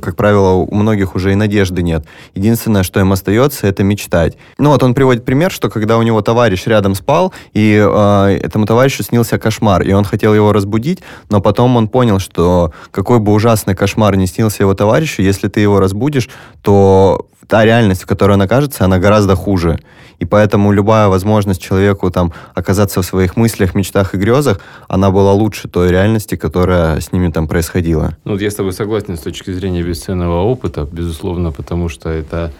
как 0.00 0.16
правило, 0.16 0.54
у 0.54 0.74
многих 0.74 1.14
уже 1.14 1.32
и 1.32 1.34
надежды 1.34 1.82
нет. 1.82 2.06
Единственное, 2.34 2.82
что 2.82 3.00
им 3.00 3.12
остается, 3.12 3.66
это 3.66 3.82
мечтать. 3.84 4.38
Ну 4.56 4.70
вот 4.70 4.82
он 4.82 4.94
приводит 4.94 5.26
пример, 5.26 5.50
что 5.50 5.68
когда 5.68 5.98
у 5.98 6.02
него 6.02 6.22
товарищ 6.22 6.66
рядом 6.66 6.94
спал, 6.94 7.34
и 7.52 7.76
э, 7.78 8.38
этому 8.42 8.64
товарищу 8.64 9.02
снился 9.02 9.38
кошмар, 9.38 9.82
и 9.82 9.92
он 9.92 10.04
хотел 10.04 10.34
его 10.34 10.54
разбудить, 10.54 11.00
но 11.28 11.42
потом 11.42 11.76
он 11.76 11.88
понял, 11.88 12.18
что 12.18 12.72
какой 12.90 13.18
бы 13.18 13.32
ужасный 13.32 13.74
кошмар 13.74 14.16
не 14.16 14.26
снился 14.26 14.62
его 14.62 14.72
товарищу, 14.72 15.20
если 15.20 15.48
ты 15.48 15.60
его 15.60 15.80
разбудишь, 15.80 16.30
то 16.62 17.26
та 17.46 17.64
реальность, 17.64 18.02
в 18.02 18.06
которой 18.06 18.32
он 18.32 18.42
окажется, 18.42 18.84
она 18.84 18.98
гораздо 18.98 19.36
хуже. 19.36 19.78
И 20.18 20.24
поэтому 20.24 20.72
любая 20.72 21.08
возможность 21.08 21.62
человеку 21.62 22.10
там 22.10 22.32
оказаться 22.54 23.00
в 23.02 23.06
своих 23.06 23.36
мыслях, 23.36 23.74
мечтах 23.74 24.14
и 24.14 24.18
грезах, 24.18 24.60
она 24.88 25.10
была 25.10 25.32
лучше 25.32 25.68
той 25.68 25.90
реальности, 25.90 26.34
которая 26.34 27.00
с 27.00 27.12
ними 27.12 27.30
там 27.30 27.46
происходила. 27.46 28.16
Ну, 28.24 28.32
вот 28.32 28.40
я 28.40 28.50
с 28.50 28.54
тобой 28.54 28.72
согласен 28.72 29.16
с 29.16 29.20
точки 29.20 29.52
зрения 29.52 29.82
бесценного 29.82 30.42
опыта, 30.42 30.88
безусловно, 30.90 31.52
потому 31.52 31.88
что 31.88 32.10
это 32.10 32.52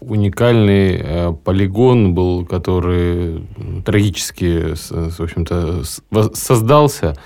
уникальный 0.00 1.00
э, 1.02 1.32
полигон 1.44 2.14
был, 2.14 2.44
который 2.44 3.46
трагически, 3.84 4.74
в 4.74 5.20
общем-то, 5.20 5.82
создался 6.34 7.16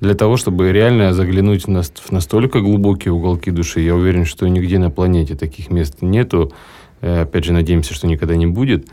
для 0.00 0.14
того, 0.14 0.36
чтобы 0.36 0.72
реально 0.72 1.12
заглянуть 1.12 1.66
в 1.66 2.12
настолько 2.12 2.60
глубокие 2.60 3.12
уголки 3.12 3.50
души. 3.50 3.80
Я 3.80 3.94
уверен, 3.94 4.24
что 4.24 4.48
нигде 4.48 4.78
на 4.78 4.90
планете 4.90 5.34
таких 5.36 5.70
мест 5.70 5.98
нету. 6.00 6.52
Э, 7.00 7.22
опять 7.22 7.44
же, 7.44 7.52
надеемся, 7.52 7.94
что 7.94 8.06
никогда 8.06 8.34
не 8.36 8.46
будет. 8.46 8.86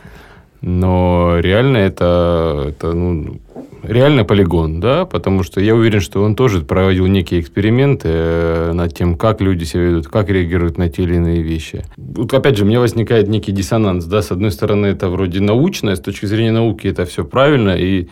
Но 0.62 1.38
реально 1.40 1.78
это, 1.78 2.66
это 2.70 2.92
ну, 2.92 3.40
реально 3.84 4.24
полигон, 4.24 4.80
да, 4.80 5.06
потому 5.06 5.44
что 5.44 5.62
я 5.62 5.76
уверен, 5.76 6.02
что 6.02 6.24
он 6.24 6.36
тоже 6.36 6.62
проводил 6.62 7.06
некие 7.06 7.40
эксперименты 7.40 8.10
э, 8.12 8.72
над 8.74 8.94
тем, 8.94 9.16
как 9.16 9.40
люди 9.40 9.66
себя 9.66 9.84
ведут, 9.84 10.08
как 10.08 10.30
реагируют 10.30 10.78
на 10.78 10.90
те 10.90 11.04
или 11.04 11.16
иные 11.16 11.44
вещи. 11.44 11.86
Вот 11.96 12.34
опять 12.34 12.58
же, 12.58 12.64
у 12.64 12.68
меня 12.68 12.80
возникает 12.80 13.28
некий 13.28 13.52
диссонанс, 13.52 14.06
да, 14.06 14.22
с 14.22 14.32
одной 14.32 14.52
стороны, 14.52 14.88
это 14.88 15.10
вроде 15.10 15.40
научное, 15.42 15.96
с 15.96 16.02
точки 16.02 16.26
зрения 16.26 16.52
науки 16.52 16.88
это 16.88 17.06
все 17.06 17.24
правильно, 17.24 17.76
и 17.78 18.08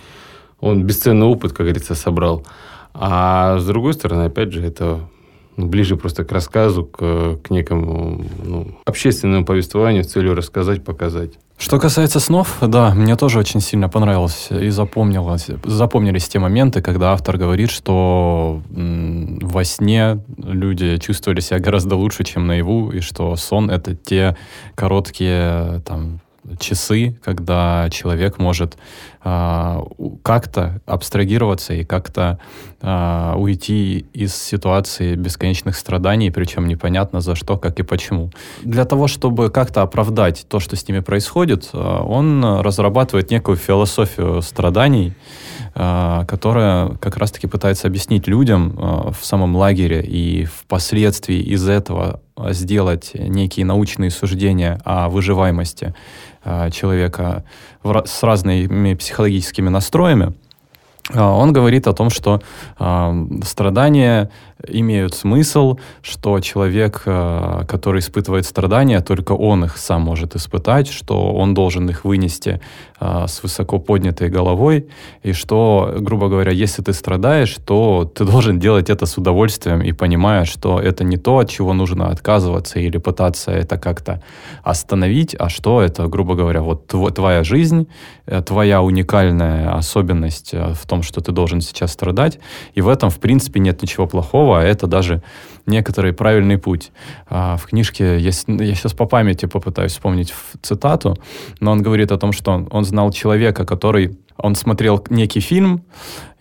он 0.60 0.84
бесценный 0.84 1.26
опыт, 1.26 1.52
как 1.52 1.66
говорится, 1.66 1.96
собрал. 1.96 2.46
А 2.98 3.58
с 3.60 3.66
другой 3.66 3.94
стороны, 3.94 4.24
опять 4.24 4.54
же, 4.54 4.66
это 4.66 5.02
ближе 5.58 5.96
просто 5.96 6.24
к 6.24 6.32
рассказу, 6.32 6.86
к, 6.86 7.38
к 7.44 7.50
некому 7.50 8.24
ну, 8.44 8.68
общественному 8.86 9.46
повествованию 9.46 10.04
с 10.04 10.08
целью 10.08 10.36
рассказать, 10.36 10.84
показать. 10.84 11.32
Что 11.58 11.80
касается 11.80 12.20
снов, 12.20 12.58
да, 12.62 12.94
мне 12.94 13.16
тоже 13.16 13.40
очень 13.40 13.62
сильно 13.62 13.88
понравилось 13.88 14.50
и 14.50 14.70
запомнилось, 14.70 15.48
запомнились 15.64 16.28
те 16.28 16.38
моменты, 16.38 16.82
когда 16.82 17.14
автор 17.14 17.38
говорит, 17.38 17.72
что 17.72 18.62
во 18.70 19.64
сне 19.64 20.20
люди 20.38 20.98
чувствовали 20.98 21.40
себя 21.40 21.60
гораздо 21.60 21.96
лучше, 21.96 22.26
чем 22.26 22.46
наяву, 22.46 22.92
и 22.92 23.00
что 23.00 23.38
сон— 23.38 23.70
это 23.72 23.96
те 23.96 24.36
короткие 24.76 25.82
там, 25.86 26.20
часы, 26.60 27.18
когда 27.24 27.90
человек 27.92 28.38
может 28.38 28.78
э, 29.24 29.80
как-то 30.24 30.82
абстрагироваться 30.86 31.74
и 31.74 31.84
как-то 31.84 32.40
э, 32.82 33.34
уйти 33.36 34.06
из 34.14 34.36
ситуации 34.36 35.16
бесконечных 35.16 35.76
страданий, 35.76 36.32
причем 36.32 36.68
непонятно 36.68 37.22
за 37.22 37.36
что, 37.36 37.58
как 37.58 37.80
и 37.80 37.84
почему. 37.84 38.32
Для 38.64 38.86
того, 38.86 39.08
чтобы 39.08 39.50
как-то 39.50 39.82
оправдать 39.82 40.46
то, 40.48 40.60
что 40.60 40.76
с 40.76 40.88
ними 40.88 41.00
происходит, 41.00 41.70
э, 41.74 41.78
он 41.78 42.44
разрабатывает 42.62 43.32
некую 43.32 43.58
философию 43.58 44.42
страданий, 44.42 45.14
которая 45.76 46.96
как 47.02 47.18
раз-таки 47.18 47.48
пытается 47.48 47.88
объяснить 47.88 48.28
людям 48.28 48.78
э, 48.78 49.12
в 49.12 49.26
самом 49.26 49.58
лагере 49.58 50.02
и 50.02 50.46
впоследствии 50.46 51.40
из 51.40 51.68
этого 51.68 52.22
сделать 52.52 53.12
некие 53.14 53.66
научные 53.66 54.10
суждения 54.10 54.80
о 54.86 55.10
выживаемости 55.10 55.94
человека 56.72 57.44
с 57.84 58.22
разными 58.22 58.94
психологическими 58.94 59.70
настроями, 59.70 60.34
он 61.14 61.54
говорит 61.54 61.88
о 61.88 61.94
том, 61.94 62.10
что 62.10 62.42
э, 62.80 63.26
страдания 63.44 64.32
имеют 64.68 65.14
смысл, 65.14 65.78
что 66.02 66.40
человек, 66.40 67.04
э, 67.06 67.64
который 67.68 68.00
испытывает 68.00 68.46
страдания, 68.46 69.02
только 69.02 69.34
он 69.34 69.66
их 69.66 69.78
сам 69.78 70.02
может 70.02 70.36
испытать, 70.36 70.88
что 70.88 71.34
он 71.34 71.54
должен 71.54 71.90
их 71.90 72.06
вынести 72.06 72.62
э, 73.00 73.26
с 73.28 73.44
высоко 73.44 73.80
поднятой 73.80 74.30
головой, 74.30 74.88
и 75.24 75.34
что, 75.34 75.96
грубо 76.00 76.30
говоря, 76.30 76.52
если 76.52 76.82
ты 76.82 76.94
страдаешь, 76.94 77.56
то 77.66 78.06
ты 78.06 78.26
должен 78.26 78.60
делать 78.60 78.90
это 78.90 79.06
с 79.06 79.18
удовольствием 79.18 79.82
и 79.82 79.92
понимая, 79.92 80.46
что 80.46 80.80
это 80.80 81.04
не 81.04 81.18
то, 81.18 81.40
от 81.40 81.50
чего 81.50 81.74
нужно 81.74 82.08
отказываться 82.10 82.80
или 82.80 82.98
пытаться 82.98 83.52
это 83.52 83.78
как-то 83.78 84.22
остановить, 84.64 85.36
а 85.38 85.50
что 85.50 85.82
это, 85.82 86.08
грубо 86.08 86.36
говоря, 86.36 86.62
вот 86.62 86.88
твоя 86.88 87.44
жизнь, 87.44 87.88
э, 88.26 88.42
твоя 88.42 88.82
уникальная 88.82 89.76
особенность 89.76 90.54
в 90.54 90.88
том, 90.88 90.95
что 91.04 91.22
ты 91.22 91.32
должен 91.32 91.62
сейчас 91.62 91.92
страдать, 91.92 92.40
и 92.74 92.82
в 92.82 92.88
этом, 92.88 93.10
в 93.10 93.20
принципе, 93.20 93.60
нет 93.60 93.82
ничего 93.82 94.08
плохого, 94.08 94.60
а 94.60 94.64
это 94.64 94.88
даже 94.88 95.22
некоторый 95.66 96.14
правильный 96.14 96.58
путь. 96.58 96.92
А, 97.28 97.58
в 97.58 97.66
книжке, 97.66 98.20
есть, 98.20 98.46
я 98.48 98.76
сейчас 98.76 98.94
по 98.94 99.06
памяти 99.06 99.46
попытаюсь 99.46 99.94
вспомнить 99.94 100.34
цитату, 100.62 101.18
но 101.60 101.72
он 101.72 101.82
говорит 101.82 102.12
о 102.12 102.18
том, 102.18 102.32
что 102.32 102.52
он, 102.52 102.68
он 102.72 102.86
знал 102.86 103.12
человека, 103.12 103.66
который 103.66 104.18
он 104.38 104.56
смотрел 104.56 105.04
некий 105.10 105.40
фильм 105.40 105.84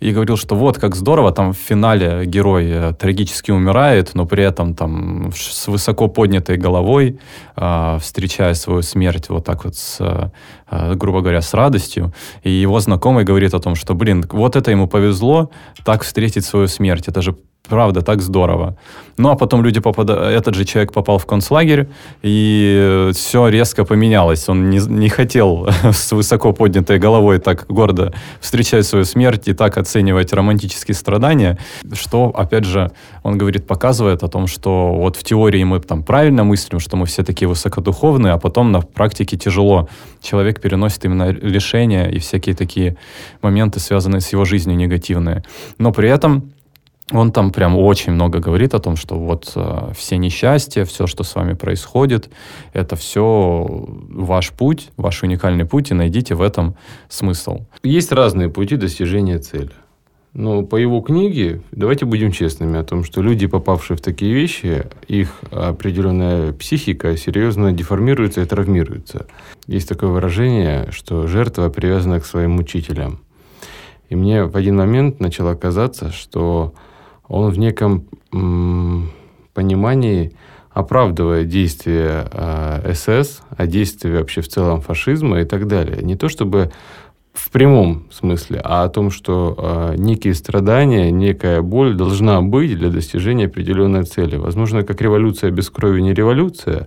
и 0.01 0.13
говорил, 0.13 0.37
что 0.37 0.57
вот 0.57 0.79
как 0.79 0.97
здорово, 0.97 1.33
там 1.33 1.53
в 1.53 1.57
финале 1.57 2.27
герой 2.27 2.67
э, 2.69 2.93
трагически 2.93 3.53
умирает, 3.53 4.15
но 4.15 4.27
при 4.27 4.43
этом 4.45 4.75
там 4.75 5.33
с 5.35 5.69
высоко 5.69 6.09
поднятой 6.09 6.57
головой, 6.57 7.19
э, 7.57 7.99
встречая 8.01 8.55
свою 8.55 8.83
смерть 8.83 9.29
вот 9.29 9.45
так 9.45 9.65
вот, 9.65 9.77
с, 9.77 9.99
э, 10.71 10.95
грубо 10.95 11.21
говоря, 11.21 11.41
с 11.41 11.55
радостью. 11.55 12.13
И 12.43 12.51
его 12.51 12.81
знакомый 12.81 13.25
говорит 13.25 13.55
о 13.55 13.61
том, 13.61 13.77
что, 13.77 13.95
блин, 13.95 14.25
вот 14.31 14.57
это 14.57 14.71
ему 14.71 14.89
повезло, 14.89 15.51
так 15.85 16.03
встретить 16.03 16.45
свою 16.45 16.67
смерть. 16.67 17.09
Это 17.09 17.23
же 17.23 17.37
Правда, 17.69 18.03
так 18.03 18.21
здорово. 18.21 18.77
Ну, 19.17 19.31
а 19.31 19.37
потом 19.37 19.65
люди 19.65 19.81
попадают... 19.81 20.39
Этот 20.39 20.55
же 20.55 20.67
человек 20.67 20.93
попал 20.93 21.17
в 21.17 21.25
концлагерь, 21.25 21.89
и 22.23 23.11
все 23.15 23.49
резко 23.49 23.87
поменялось. 23.87 24.49
Он 24.51 24.69
не, 24.69 24.79
не 24.79 25.09
хотел 25.09 25.67
с 25.83 26.13
высоко 26.13 26.53
поднятой 26.53 26.99
головой 26.99 27.39
так 27.39 27.65
гордо 27.69 28.13
встречать 28.41 28.85
свою 28.85 29.07
смерть 29.07 29.49
и 29.49 29.55
так 29.55 29.79
оценивать 29.79 30.35
романтические 30.35 30.95
страдания, 30.95 31.59
что, 31.95 32.31
опять 32.37 32.65
же, 32.65 32.91
он 33.23 33.39
говорит, 33.39 33.67
показывает 33.67 34.23
о 34.23 34.29
том, 34.29 34.47
что 34.47 34.93
вот 34.93 35.17
в 35.17 35.25
теории 35.25 35.65
мы 35.65 35.81
там 35.81 36.03
правильно 36.03 36.45
мыслим, 36.45 36.81
что 36.81 36.97
мы 36.97 37.07
все 37.07 37.23
такие 37.23 37.49
высокодуховные, 37.49 38.35
а 38.35 38.39
потом 38.39 38.73
на 38.73 38.83
практике 38.83 39.39
тяжело. 39.39 39.89
Человек 40.21 40.61
переносит 40.61 41.03
именно 41.07 41.31
лишения 41.31 42.09
и 42.09 42.19
всякие 42.19 42.55
такие 42.55 42.99
моменты, 43.41 43.81
связанные 43.81 44.21
с 44.21 44.31
его 44.33 44.45
жизнью 44.45 44.77
негативные. 44.77 45.45
Но 45.79 45.93
при 45.93 46.11
этом 46.11 46.53
он 47.11 47.33
там 47.33 47.51
прям 47.51 47.77
очень 47.77 48.13
много 48.13 48.39
говорит 48.39 48.75
о 48.75 48.79
том, 48.79 48.97
что 48.97 49.19
вот 49.19 49.53
э, 49.57 49.93
все 49.95 50.17
несчастья, 50.17 50.85
все, 50.85 51.07
что 51.07 51.23
с 51.23 51.35
вами 51.35 51.53
происходит, 51.53 52.31
это 52.73 52.97
все 52.97 53.67
ваш 54.09 54.53
путь, 54.53 54.91
ваш 54.97 55.23
уникальный 55.23 55.67
путь, 55.67 55.91
и 55.91 55.95
найдите 55.95 56.35
в 56.35 56.41
этом 56.41 56.77
смысл. 57.09 57.61
Есть 57.83 58.11
разные 58.13 58.49
пути 58.49 58.77
достижения 58.77 59.39
цели. 59.39 59.71
Но 60.33 60.65
по 60.65 60.75
его 60.75 61.01
книге, 61.01 61.63
давайте 61.71 62.07
будем 62.07 62.33
честными 62.33 62.77
о 62.81 62.83
том, 62.83 63.05
что 63.05 63.23
люди, 63.23 63.47
попавшие 63.47 63.97
в 63.97 64.01
такие 64.01 64.35
вещи, 64.35 64.85
их 65.07 65.29
определенная 65.53 66.53
психика 66.53 67.17
серьезно 67.17 67.71
деформируется 67.71 68.43
и 68.43 68.45
травмируется. 68.45 69.27
Есть 69.69 69.89
такое 69.89 70.11
выражение, 70.11 70.89
что 70.91 71.29
жертва 71.29 71.69
привязана 71.69 72.19
к 72.19 72.27
своим 72.27 72.53
мучителям. 72.53 73.21
И 74.09 74.17
мне 74.17 74.45
в 74.45 74.57
один 74.57 74.77
момент 74.77 75.21
начало 75.21 75.55
казаться, 75.55 76.11
что 76.11 76.75
он 77.29 77.51
в 77.51 77.59
неком 77.59 78.07
понимании 79.55 80.33
оправдывая 80.71 81.45
действия 81.45 82.29
СС, 82.95 83.43
а 83.57 83.67
действия 83.67 84.19
вообще 84.19 84.41
в 84.41 84.49
целом 84.49 84.81
фашизма 84.81 85.41
и 85.41 85.45
так 85.45 85.69
далее. 85.69 86.03
Не 86.03 86.17
то 86.17 86.29
чтобы 86.29 86.73
в 87.35 87.51
прямом 87.51 88.07
смысле, 88.11 88.61
а 88.63 88.85
о 88.85 88.89
том, 88.89 89.11
что 89.11 89.57
э, 89.59 89.95
некие 89.97 90.35
страдания, 90.35 91.11
некая 91.11 91.63
боль 91.63 91.95
должна 91.95 92.41
быть 92.41 92.79
для 92.79 92.91
достижения 92.91 93.47
определенной 93.47 94.05
цели. 94.05 94.37
Возможно, 94.37 94.85
как 94.85 95.03
революция 95.03 95.51
без 95.51 95.69
крови 95.69 96.01
не 96.01 96.15
революция, 96.15 96.87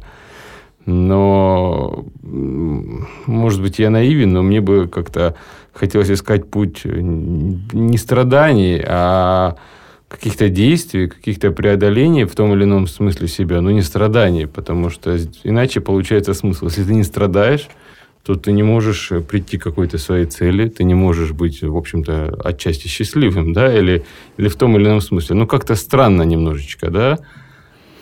но, 0.86 2.06
может 2.24 3.62
быть, 3.62 3.78
я 3.78 3.90
наивен, 3.90 4.32
но 4.32 4.42
мне 4.42 4.62
бы 4.62 4.88
как-то 4.88 5.36
хотелось 5.74 6.10
искать 6.10 6.50
путь 6.50 6.86
не 6.86 7.98
страданий, 7.98 8.82
а 8.88 9.58
каких-то 10.08 10.50
действий, 10.50 11.08
каких-то 11.08 11.52
преодолений 11.52 12.24
в 12.24 12.34
том 12.34 12.54
или 12.54 12.64
ином 12.64 12.88
смысле 12.88 13.28
себя, 13.28 13.62
но 13.62 13.72
не 13.72 13.82
страданий, 13.82 14.48
потому 14.48 14.90
что 14.90 15.18
иначе 15.44 15.82
получается 15.82 16.34
смысл. 16.34 16.66
Если 16.66 16.84
ты 16.84 16.94
не 16.94 17.04
страдаешь, 17.04 17.68
то 18.24 18.36
ты 18.36 18.52
не 18.52 18.64
можешь 18.64 19.12
э, 19.12 19.22
прийти 19.22 19.58
к 19.58 19.64
какой-то 19.64 19.98
своей 19.98 20.26
цели, 20.26 20.68
ты 20.68 20.84
не 20.84 20.94
можешь 20.94 21.32
быть, 21.32 21.62
в 21.62 21.78
общем-то, 21.78 22.42
отчасти 22.44 22.88
счастливым, 22.88 23.54
да, 23.54 23.74
или, 23.74 24.06
или 24.38 24.48
в 24.50 24.56
том 24.56 24.76
или 24.78 24.86
ином 24.86 25.02
смысле. 25.02 25.36
Ну, 25.38 25.48
как-то 25.48 25.76
странно 25.76 26.24
немножечко, 26.24 26.90
да. 26.90 27.20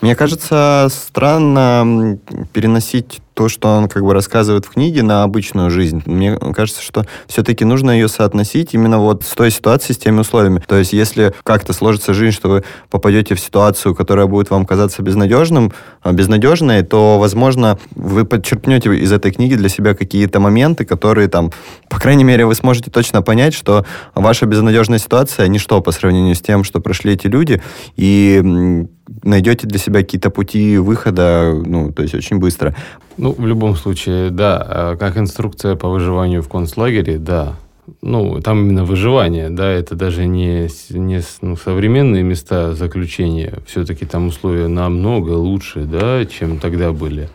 Мне 0.02 0.16
кажется, 0.16 0.88
странно 0.92 2.20
переносить 2.54 3.22
то, 3.36 3.50
что 3.50 3.68
он 3.68 3.90
как 3.90 4.04
бы 4.04 4.14
рассказывает 4.14 4.66
в 4.66 4.72
книге, 4.72 5.04
на 5.04 5.24
обычную 5.24 5.70
жизнь. 5.70 6.02
Мне 6.06 6.38
кажется, 6.56 6.82
что 6.82 7.06
все-таки 7.28 7.66
нужно 7.66 7.92
ее 7.92 8.08
соотносить 8.08 8.74
именно 8.74 8.98
вот 8.98 9.24
с 9.24 9.36
той 9.36 9.52
ситуацией, 9.52 9.96
с 9.96 10.00
теми 10.00 10.22
условиями. 10.22 10.64
То 10.66 10.78
есть, 10.78 10.94
если 10.94 11.34
как-то 11.44 11.74
сложится 11.74 12.14
жизнь, 12.14 12.36
что 12.36 12.50
вы 12.50 12.64
попадете 12.90 13.36
в 13.36 13.40
ситуацию, 13.40 13.94
которая 13.94 14.26
будет 14.26 14.50
вам 14.50 14.66
казаться 14.66 15.02
безнадежным, 15.02 15.74
а, 16.02 16.14
безнадежной, 16.14 16.82
то, 16.84 17.20
возможно, 17.20 17.78
вы 17.94 18.24
подчеркнете 18.24 18.96
из 18.96 19.12
этой 19.12 19.32
книги 19.32 19.56
для 19.56 19.70
себя 19.70 19.94
какие-то 19.94 20.40
моменты, 20.40 20.86
которые 20.86 21.28
там, 21.28 21.52
по 21.90 22.00
крайней 22.00 22.24
мере, 22.24 22.46
вы 22.46 22.56
сможете 22.56 22.90
точно 22.90 23.22
понять, 23.22 23.54
что 23.54 23.86
ваша 24.16 24.46
безнадежная 24.46 25.00
ситуация 25.00 25.48
ничто 25.50 25.82
по 25.82 25.92
сравнению 25.92 26.36
с 26.36 26.42
тем, 26.42 26.64
что 26.64 26.80
прошли 26.80 27.14
эти 27.14 27.28
люди, 27.28 27.62
и 27.98 28.86
найдете 29.24 29.68
для 29.68 29.80
себя 29.80 30.02
какие-то 30.02 30.30
пути 30.30 30.78
выхода, 30.78 31.54
ну, 31.66 31.92
то 31.92 32.04
есть 32.04 32.16
очень 32.16 32.38
быстро. 32.38 32.76
Ну, 33.18 33.32
в 33.32 33.46
любом 33.46 33.76
случае, 33.76 34.30
да. 34.30 34.58
А 34.68 34.96
как 34.98 35.18
инструкция 35.18 35.76
по 35.76 35.90
выживанию 35.90 36.42
в 36.42 36.50
концлагере, 36.50 37.18
да. 37.18 37.56
Ну, 38.02 38.42
там 38.42 38.62
именно 38.62 38.84
выживание, 38.84 39.50
да, 39.50 39.70
это 39.70 39.96
даже 39.96 40.26
не, 40.26 40.70
не 40.90 41.22
ну, 41.42 41.56
современные 41.56 42.24
места 42.24 42.74
заключения. 42.74 43.60
Все-таки 43.68 44.06
там 44.06 44.28
условия 44.28 44.68
намного 44.68 45.32
лучше, 45.32 45.82
да, 45.82 46.26
чем 46.26 46.60
тогда 46.60 46.92
были. 46.92 47.30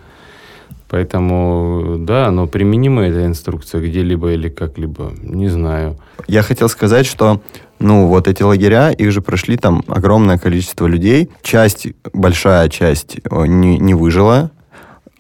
Поэтому, 0.89 1.99
да, 2.01 2.33
но 2.33 2.49
применима 2.49 3.03
эта 3.03 3.25
инструкция 3.25 3.81
где-либо 3.81 4.33
или 4.33 4.49
как-либо, 4.49 5.13
не 5.23 5.49
знаю. 5.49 5.97
Я 6.27 6.43
хотел 6.43 6.69
сказать, 6.69 7.07
что 7.07 7.41
ну, 7.79 8.09
вот 8.09 8.27
эти 8.27 8.43
лагеря, 8.43 8.91
их 8.91 9.13
же 9.13 9.23
прошли 9.23 9.57
там 9.57 9.85
огромное 9.87 10.37
количество 10.37 10.87
людей. 10.87 11.31
Часть, 11.43 11.87
большая 12.13 12.69
часть 12.69 13.19
э, 13.25 13.47
не, 13.47 13.79
не 13.79 13.95
выжила, 13.95 14.51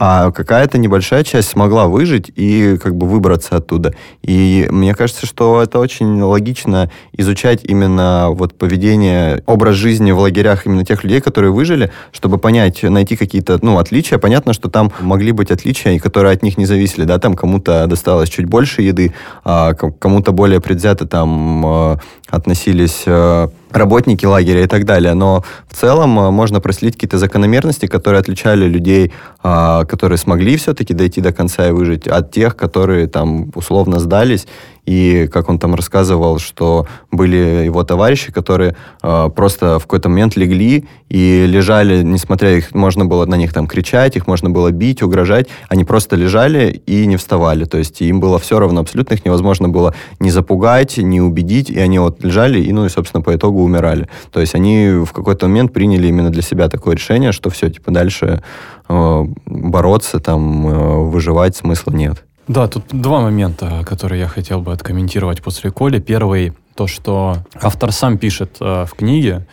а 0.02 0.30
какая-то 0.30 0.78
небольшая 0.78 1.24
часть 1.24 1.50
смогла 1.50 1.86
выжить 1.86 2.32
и 2.34 2.78
как 2.82 2.96
бы 2.96 3.06
выбраться 3.06 3.56
оттуда. 3.56 3.94
И 4.22 4.66
мне 4.70 4.94
кажется, 4.94 5.26
что 5.26 5.62
это 5.62 5.78
очень 5.78 6.22
логично 6.22 6.90
изучать 7.12 7.60
именно 7.64 8.28
вот 8.30 8.56
поведение, 8.56 9.42
образ 9.44 9.76
жизни 9.76 10.10
в 10.12 10.18
лагерях 10.18 10.64
именно 10.64 10.86
тех 10.86 11.04
людей, 11.04 11.20
которые 11.20 11.52
выжили, 11.52 11.92
чтобы 12.12 12.38
понять, 12.38 12.82
найти 12.82 13.14
какие-то, 13.14 13.58
ну, 13.60 13.76
отличия. 13.76 14.16
Понятно, 14.16 14.54
что 14.54 14.70
там 14.70 14.90
могли 15.00 15.32
быть 15.32 15.50
отличия, 15.50 15.98
которые 15.98 16.32
от 16.32 16.42
них 16.42 16.56
не 16.56 16.64
зависели, 16.64 17.04
да, 17.04 17.18
там 17.18 17.34
кому-то 17.34 17.86
досталось 17.86 18.30
чуть 18.30 18.46
больше 18.46 18.80
еды, 18.80 19.12
а 19.44 19.74
кому-то 19.74 20.32
более 20.32 20.62
предвзято 20.62 21.06
там 21.06 21.62
э, 21.66 21.96
относились 22.30 23.02
э, 23.06 23.48
работники 23.70 24.26
лагеря 24.26 24.62
и 24.62 24.66
так 24.66 24.84
далее. 24.84 25.14
Но 25.14 25.44
в 25.68 25.76
целом 25.76 26.18
э, 26.18 26.30
можно 26.30 26.60
проследить 26.60 26.94
какие-то 26.94 27.18
закономерности, 27.18 27.86
которые 27.86 28.20
отличали 28.20 28.66
людей, 28.66 29.12
а, 29.42 29.84
которые 29.84 30.18
смогли 30.18 30.56
все-таки 30.56 30.94
дойти 30.94 31.20
до 31.20 31.32
конца 31.32 31.68
и 31.68 31.72
выжить, 31.72 32.06
от 32.06 32.30
тех, 32.30 32.56
которые 32.56 33.06
там 33.06 33.50
условно 33.54 33.98
сдались 34.00 34.46
и 34.86 35.28
как 35.32 35.48
он 35.48 35.58
там 35.58 35.74
рассказывал, 35.74 36.38
что 36.38 36.86
были 37.10 37.64
его 37.64 37.84
товарищи, 37.84 38.32
которые 38.32 38.76
э, 39.02 39.30
просто 39.34 39.78
в 39.78 39.82
какой-то 39.82 40.08
момент 40.08 40.36
легли 40.36 40.86
и 41.08 41.44
лежали, 41.46 42.02
несмотря 42.02 42.56
их 42.56 42.74
можно 42.74 43.04
было 43.04 43.26
на 43.26 43.34
них 43.34 43.52
там 43.52 43.66
кричать, 43.66 44.16
их 44.16 44.26
можно 44.26 44.50
было 44.50 44.70
бить, 44.70 45.02
угрожать, 45.02 45.48
они 45.68 45.84
просто 45.84 46.16
лежали 46.16 46.82
и 46.86 47.06
не 47.06 47.16
вставали. 47.16 47.64
То 47.64 47.78
есть 47.78 48.00
им 48.00 48.20
было 48.20 48.38
все 48.38 48.58
равно, 48.58 48.80
абсолютно 48.80 49.14
их 49.14 49.24
невозможно 49.24 49.68
было 49.68 49.94
не 50.18 50.30
запугать, 50.30 50.98
не 50.98 51.20
убедить, 51.20 51.70
и 51.70 51.78
они 51.78 51.98
вот 51.98 52.22
лежали 52.24 52.60
и, 52.60 52.72
ну 52.72 52.86
и, 52.86 52.88
собственно, 52.88 53.22
по 53.22 53.34
итогу 53.34 53.62
умирали. 53.62 54.08
То 54.32 54.40
есть 54.40 54.54
они 54.54 55.04
в 55.04 55.12
какой-то 55.12 55.46
момент 55.46 55.72
приняли 55.72 56.08
именно 56.08 56.30
для 56.30 56.42
себя 56.42 56.68
такое 56.68 56.96
решение, 56.96 57.32
что 57.32 57.50
все, 57.50 57.70
типа, 57.70 57.90
дальше 57.90 58.42
э, 58.88 59.24
бороться, 59.46 60.20
там, 60.20 60.66
э, 60.66 61.10
выживать 61.10 61.56
смысла 61.56 61.92
нет. 61.92 62.24
Да, 62.50 62.66
тут 62.66 62.86
два 62.88 63.20
момента, 63.20 63.84
которые 63.86 64.18
я 64.22 64.26
хотел 64.26 64.60
бы 64.60 64.72
откомментировать 64.72 65.40
после 65.40 65.70
Коли. 65.70 66.00
Первый, 66.00 66.52
то, 66.74 66.88
что 66.88 67.36
автор 67.54 67.92
сам 67.92 68.18
пишет 68.18 68.56
э, 68.58 68.86
в 68.86 68.94
книге 68.96 69.46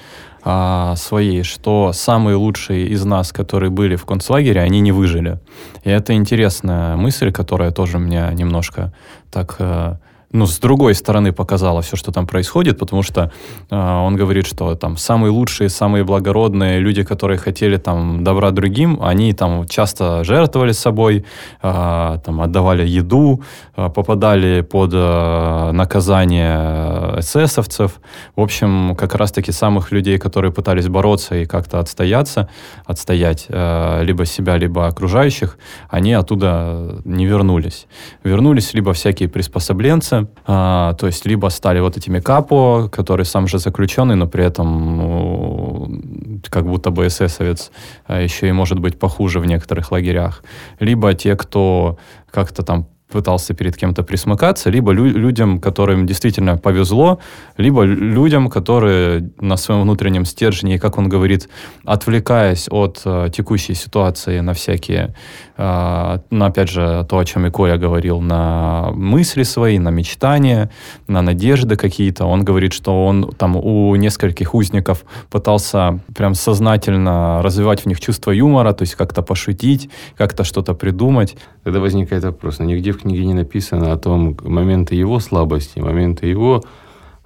э, 0.44 0.94
своей, 0.96 1.44
что 1.44 1.94
самые 1.94 2.38
лучшие 2.38 2.88
из 2.88 3.06
нас, 3.06 3.32
которые 3.32 3.70
были 3.70 3.98
в 3.98 4.06
концлагере, 4.06 4.62
они 4.62 4.80
не 4.80 4.92
выжили. 4.92 5.40
И 5.84 5.92
это 5.92 6.14
интересная 6.14 6.96
мысль, 6.96 7.32
которая 7.32 7.70
тоже 7.70 8.00
меня 8.00 8.34
немножко 8.34 8.92
так... 9.30 9.58
Э, 9.60 9.98
ну, 10.32 10.46
с 10.46 10.60
другой 10.60 10.94
стороны 10.94 11.32
показала 11.32 11.82
все, 11.82 11.96
что 11.96 12.12
там 12.12 12.28
происходит, 12.28 12.78
потому 12.78 13.02
что 13.02 13.32
э, 13.70 13.76
он 13.76 14.18
говорит, 14.18 14.46
что 14.46 14.76
там 14.76 14.98
самые 14.98 15.32
лучшие, 15.32 15.70
самые 15.70 16.04
благородные 16.04 16.80
люди, 16.80 17.04
которые 17.04 17.38
хотели 17.38 17.78
там 17.78 18.24
добра 18.24 18.52
другим, 18.52 19.00
они 19.02 19.34
там 19.34 19.66
часто 19.68 20.26
жертвовали 20.26 20.74
собой, 20.74 21.26
э, 21.64 22.20
там 22.26 22.42
отдавали 22.42 22.86
еду, 22.86 23.42
э, 23.78 23.90
попадали 23.90 24.62
под 24.62 24.92
э, 24.94 25.72
наказание 25.72 27.20
эсэсовцев. 27.20 28.02
В 28.36 28.42
общем, 28.42 28.96
как 28.98 29.16
раз-таки 29.16 29.54
самых 29.54 29.94
людей, 29.94 30.18
которые 30.18 30.52
пытались 30.52 30.90
бороться 30.90 31.36
и 31.36 31.46
как-то 31.46 31.80
отстояться, 31.80 32.50
отстоять 32.86 33.46
э, 33.48 34.04
либо 34.04 34.26
себя, 34.26 34.58
либо 34.58 34.88
окружающих, 34.88 35.58
они 35.90 36.12
оттуда 36.12 37.00
не 37.06 37.26
вернулись. 37.26 37.88
Вернулись 38.24 38.74
либо 38.74 38.92
всякие 38.92 39.30
приспособленцы, 39.30 40.17
а, 40.46 40.94
то 40.94 41.08
есть 41.08 41.26
либо 41.26 41.50
стали 41.50 41.80
вот 41.80 41.98
этими 41.98 42.20
капо, 42.20 42.90
который 42.92 43.26
сам 43.26 43.48
же 43.48 43.60
заключенный, 43.60 44.16
но 44.16 44.28
при 44.28 44.44
этом 44.44 44.98
ну, 44.98 46.02
как 46.50 46.66
будто 46.66 46.92
бы 46.92 47.08
эсэсовец, 47.08 47.72
а 48.06 48.22
еще 48.22 48.48
и 48.48 48.52
может 48.52 48.80
быть 48.80 49.00
похуже 49.00 49.40
в 49.40 49.46
некоторых 49.46 49.92
лагерях, 49.92 50.44
либо 50.80 51.14
те, 51.14 51.36
кто 51.36 51.98
как-то 52.32 52.64
там 52.64 52.88
пытался 53.12 53.54
перед 53.54 53.78
кем-то 53.78 54.04
присмыкаться, 54.04 54.70
либо 54.70 54.92
лю- 54.92 55.18
людям, 55.18 55.60
которым 55.60 56.06
действительно 56.06 56.58
повезло, 56.58 57.20
либо 57.58 57.84
людям, 57.84 58.50
которые 58.50 59.30
на 59.40 59.58
своем 59.58 59.82
внутреннем 59.82 60.26
стержне, 60.26 60.78
как 60.78 60.98
он 60.98 61.08
говорит, 61.08 61.48
отвлекаясь 61.86 62.68
от 62.70 63.02
э, 63.06 63.30
текущей 63.34 63.76
ситуации 63.76 64.42
на 64.42 64.54
всякие, 64.54 65.16
э, 65.58 66.20
ну, 66.30 66.46
опять 66.46 66.70
же, 66.70 67.06
то, 67.10 67.18
о 67.18 67.26
чем 67.26 67.46
и 67.46 67.50
Коля 67.50 67.78
говорил, 67.78 68.20
на 68.20 68.92
мысли 68.94 69.44
свои, 69.44 69.80
на 69.80 69.90
мечтания, 69.90 70.70
на 71.08 71.22
надежды 71.22 71.78
какие-то. 71.78 72.26
Он 72.26 72.44
говорит, 72.44 72.74
что 72.74 73.06
он 73.06 73.32
там 73.38 73.56
у 73.56 73.96
нескольких 73.96 74.54
узников 74.54 75.06
пытался 75.30 76.00
прям 76.16 76.36
сознательно 76.36 77.42
развивать 77.42 77.82
в 77.82 77.86
них 77.86 78.02
чувство 78.02 78.32
юмора, 78.32 78.74
то 78.74 78.84
есть 78.84 78.96
как-то 78.96 79.22
пошутить, 79.22 79.90
как-то 80.18 80.44
что-то 80.44 80.74
придумать. 80.74 81.38
Тогда 81.64 81.80
возникает 81.80 82.24
вопрос, 82.24 82.60
но 82.60 82.66
нигде 82.66 82.92
в 82.92 82.97
книге 82.98 83.26
не 83.26 83.34
написано 83.34 83.92
о 83.92 83.98
том 83.98 84.38
моменты 84.44 84.96
его 84.96 85.20
слабости, 85.20 85.80
моменты 85.80 86.28
его 86.28 86.64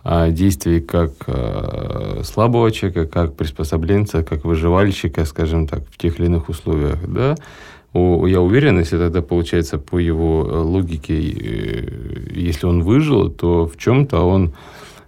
а, 0.04 0.30
действий 0.30 0.82
как 0.82 1.12
а, 1.28 2.22
слабого 2.24 2.72
человека, 2.72 3.06
как 3.06 3.36
приспособленца, 3.36 4.24
как 4.24 4.46
выживальщика, 4.46 5.26
скажем 5.26 5.68
так, 5.68 5.84
в 5.90 5.98
тех 5.98 6.20
или 6.20 6.28
иных 6.28 6.50
условиях, 6.50 7.00
да, 7.08 7.36
я 7.94 8.40
уверен, 8.40 8.80
если 8.80 8.98
тогда 8.98 9.22
получается 9.22 9.78
по 9.78 9.98
его 9.98 10.48
э, 10.48 10.58
логике, 10.60 11.14
э, 11.14 12.32
если 12.34 12.66
он 12.66 12.84
выжил, 12.84 13.30
то 13.30 13.68
в 13.68 13.78
чем-то 13.78 14.22
он 14.22 14.54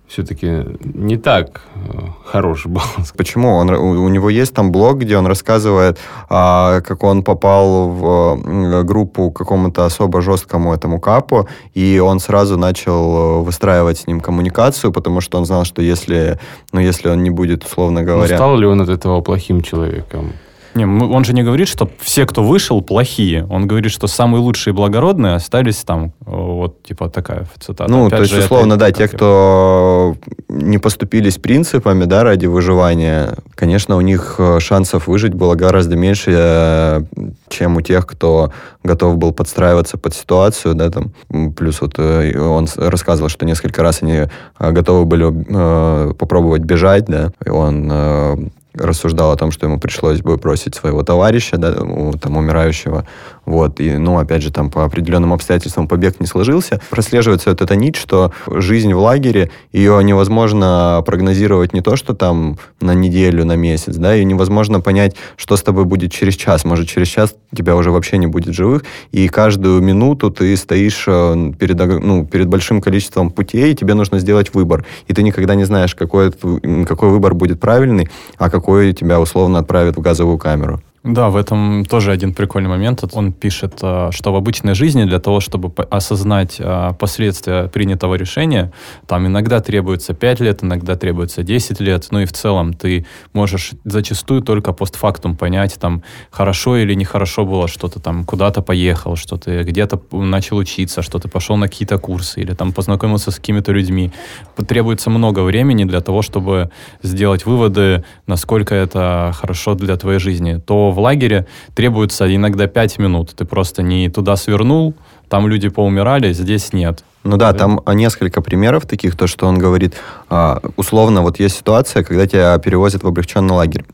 все-таки 0.07 0.65
не 0.83 1.17
так 1.17 1.61
э, 1.75 1.99
хороший 2.25 2.67
баланс. 2.71 3.13
Почему? 3.17 3.55
Он, 3.55 3.69
у, 3.69 4.03
у 4.03 4.09
него 4.09 4.29
есть 4.29 4.53
там 4.53 4.71
блог, 4.71 4.99
где 4.99 5.17
он 5.17 5.27
рассказывает, 5.27 5.97
а, 6.29 6.81
как 6.81 7.03
он 7.03 7.23
попал 7.23 7.89
в 7.89 8.83
группу 8.83 9.31
какому-то 9.31 9.85
особо 9.85 10.21
жесткому 10.21 10.73
этому 10.73 10.99
капу, 10.99 11.47
и 11.73 11.99
он 11.99 12.19
сразу 12.19 12.57
начал 12.57 13.39
э, 13.39 13.43
выстраивать 13.43 13.97
с 13.97 14.07
ним 14.07 14.19
коммуникацию, 14.19 14.91
потому 14.91 15.21
что 15.21 15.37
он 15.37 15.45
знал, 15.45 15.65
что 15.65 15.81
если, 15.81 16.39
ну, 16.71 16.79
если 16.79 17.09
он 17.09 17.23
не 17.23 17.29
будет, 17.29 17.63
условно 17.63 18.01
ну, 18.01 18.05
говоря... 18.07 18.31
Ну, 18.31 18.37
стал 18.37 18.57
ли 18.57 18.65
он 18.65 18.81
от 18.81 18.89
этого 18.89 19.21
плохим 19.21 19.61
человеком? 19.61 20.33
Не, 20.75 20.85
он 20.85 21.23
же 21.23 21.33
не 21.33 21.43
говорит, 21.43 21.67
что 21.67 21.89
все, 21.99 22.25
кто 22.25 22.43
вышел, 22.43 22.81
плохие. 22.81 23.45
Он 23.49 23.67
говорит, 23.67 23.91
что 23.91 24.07
самые 24.07 24.41
лучшие 24.41 24.73
и 24.73 24.75
благородные 24.75 25.35
остались 25.35 25.77
там. 25.83 26.13
Вот, 26.21 26.81
типа, 26.83 27.09
такая 27.09 27.47
цитата. 27.59 27.91
Ну, 27.91 28.07
Опять 28.07 28.29
то 28.29 28.35
есть, 28.35 28.45
условно, 28.45 28.77
да, 28.77 28.91
те, 28.91 29.07
кто 29.07 30.15
не 30.49 30.79
поступились 30.79 31.37
принципами, 31.37 32.05
да, 32.05 32.23
ради 32.23 32.47
выживания, 32.47 33.35
конечно, 33.55 33.97
у 33.97 34.01
них 34.01 34.35
э, 34.39 34.59
шансов 34.59 35.07
выжить 35.07 35.33
было 35.33 35.55
гораздо 35.55 35.95
меньше, 35.95 36.31
э, 36.35 37.01
чем 37.49 37.77
у 37.77 37.81
тех, 37.81 38.07
кто 38.07 38.51
готов 38.83 39.17
был 39.17 39.31
подстраиваться 39.31 39.97
под 39.97 40.15
ситуацию, 40.15 40.75
да, 40.75 40.89
там, 40.89 41.13
плюс 41.53 41.81
вот 41.81 41.93
э, 41.97 42.37
он 42.39 42.67
рассказывал, 42.75 43.29
что 43.29 43.45
несколько 43.45 43.83
раз 43.83 44.01
они 44.01 44.23
готовы 44.59 45.05
были 45.05 46.13
попробовать 46.13 46.63
бежать, 46.63 47.05
да, 47.05 47.31
и 47.45 47.49
он 47.49 48.51
рассуждал 48.73 49.31
о 49.31 49.37
том, 49.37 49.51
что 49.51 49.67
ему 49.67 49.79
пришлось 49.79 50.21
бы 50.21 50.37
бросить 50.37 50.75
своего 50.75 51.03
товарища, 51.03 51.57
да, 51.57 51.73
там, 51.73 52.37
умирающего 52.37 53.07
вот, 53.45 53.79
и, 53.79 53.97
ну, 53.97 54.17
опять 54.17 54.41
же, 54.41 54.51
там 54.51 54.69
по 54.69 54.85
определенным 54.85 55.33
обстоятельствам 55.33 55.87
побег 55.87 56.19
не 56.19 56.27
сложился, 56.27 56.79
прослеживается 56.89 57.49
вот 57.49 57.61
эта 57.61 57.75
нить, 57.75 57.95
что 57.95 58.31
жизнь 58.47 58.93
в 58.93 58.99
лагере, 58.99 59.51
ее 59.71 60.01
невозможно 60.03 61.03
прогнозировать 61.05 61.73
не 61.73 61.81
то, 61.81 61.95
что 61.95 62.13
там 62.13 62.57
на 62.79 62.93
неделю, 62.93 63.45
на 63.45 63.55
месяц, 63.55 63.95
да, 63.95 64.15
и 64.15 64.23
невозможно 64.23 64.79
понять, 64.79 65.15
что 65.35 65.57
с 65.57 65.63
тобой 65.63 65.85
будет 65.85 66.11
через 66.11 66.35
час, 66.35 66.63
может, 66.63 66.87
через 66.87 67.07
час 67.07 67.35
тебя 67.55 67.75
уже 67.75 67.91
вообще 67.91 68.17
не 68.17 68.27
будет 68.27 68.53
живых, 68.53 68.83
и 69.11 69.27
каждую 69.27 69.81
минуту 69.81 70.31
ты 70.31 70.55
стоишь 70.55 71.03
э, 71.07 71.51
перед, 71.59 71.77
ну, 72.03 72.25
перед 72.25 72.47
большим 72.47 72.81
количеством 72.81 73.29
путей, 73.29 73.73
и 73.73 73.75
тебе 73.75 73.93
нужно 73.93 74.19
сделать 74.19 74.53
выбор, 74.53 74.85
и 75.07 75.13
ты 75.13 75.21
никогда 75.23 75.55
не 75.55 75.65
знаешь, 75.65 75.95
какой, 75.95 76.31
какой 76.31 77.09
выбор 77.09 77.33
будет 77.33 77.59
правильный, 77.59 78.09
а 78.37 78.49
какой 78.49 78.93
тебя 78.93 79.19
условно 79.19 79.59
отправит 79.59 79.97
в 79.97 80.01
газовую 80.01 80.37
камеру. 80.37 80.81
Да, 81.03 81.29
в 81.29 81.35
этом 81.35 81.83
тоже 81.83 82.13
один 82.13 82.33
прикольный 82.33 82.69
момент. 82.69 83.03
Он 83.11 83.33
пишет, 83.33 83.79
э, 83.81 84.11
что 84.11 84.31
в 84.31 84.37
обычной 84.37 84.73
жизни 84.73 85.03
для 85.03 85.19
того, 85.19 85.41
чтобы 85.41 85.73
осознать 85.89 86.55
э, 86.59 86.91
последствия 86.97 87.67
принятого 87.67 88.15
решения, 88.15 88.71
там 89.05 89.27
иногда 89.27 89.59
требуется 89.59 90.13
5 90.13 90.39
лет, 90.39 90.63
иногда 90.63 90.95
требуется 90.95 91.43
10 91.43 91.81
лет, 91.81 92.07
ну 92.11 92.21
и 92.21 92.25
в 92.25 92.31
целом 92.31 92.73
ты 92.73 93.05
можешь 93.33 93.71
зачастую 93.83 94.41
только 94.43 94.71
постфактум 94.71 95.35
понять, 95.35 95.77
там, 95.77 96.03
хорошо 96.31 96.77
или 96.77 96.93
нехорошо 96.93 97.43
было, 97.43 97.67
что 97.67 97.89
ты 97.89 97.99
там 97.99 98.23
куда-то 98.23 98.61
поехал, 98.61 99.17
что 99.17 99.35
ты 99.35 99.63
где-то 99.63 100.01
начал 100.13 100.55
учиться, 100.55 101.01
что 101.01 101.19
ты 101.19 101.27
пошел 101.27 101.57
на 101.57 101.67
какие-то 101.67 101.97
курсы 101.97 102.39
или 102.39 102.53
там 102.53 102.71
познакомился 102.71 103.31
с 103.31 103.35
какими-то 103.35 103.73
людьми. 103.73 104.13
Потребуется 104.55 105.09
много 105.09 105.41
времени 105.41 105.83
для 105.83 105.99
того, 105.99 106.21
чтобы 106.21 106.69
сделать 107.01 107.45
выводы, 107.45 108.05
насколько 108.25 108.73
это 108.73 109.33
хорошо 109.35 109.75
для 109.75 109.97
твоей 109.97 110.19
жизни. 110.19 110.61
То 110.65 110.92
в 110.93 110.99
лагере 110.99 111.47
требуется 111.75 112.33
иногда 112.33 112.67
5 112.67 112.99
минут. 112.99 113.33
Ты 113.35 113.45
просто 113.45 113.83
не 113.83 114.09
туда 114.09 114.35
свернул, 114.35 114.93
там 115.29 115.47
люди 115.47 115.69
поумирали, 115.69 116.31
здесь 116.33 116.73
нет. 116.73 117.03
Ну 117.23 117.37
да, 117.37 117.53
там 117.53 117.81
несколько 117.93 118.41
примеров 118.41 118.85
таких, 118.85 119.15
то, 119.15 119.27
что 119.27 119.47
он 119.47 119.57
говорит, 119.57 119.95
а, 120.29 120.61
условно, 120.75 121.21
вот 121.21 121.39
есть 121.39 121.57
ситуация, 121.57 122.03
когда 122.03 122.27
тебя 122.27 122.57
перевозят 122.59 123.03
в 123.03 123.07
облегченный 123.07 123.55
лагерь 123.55 123.85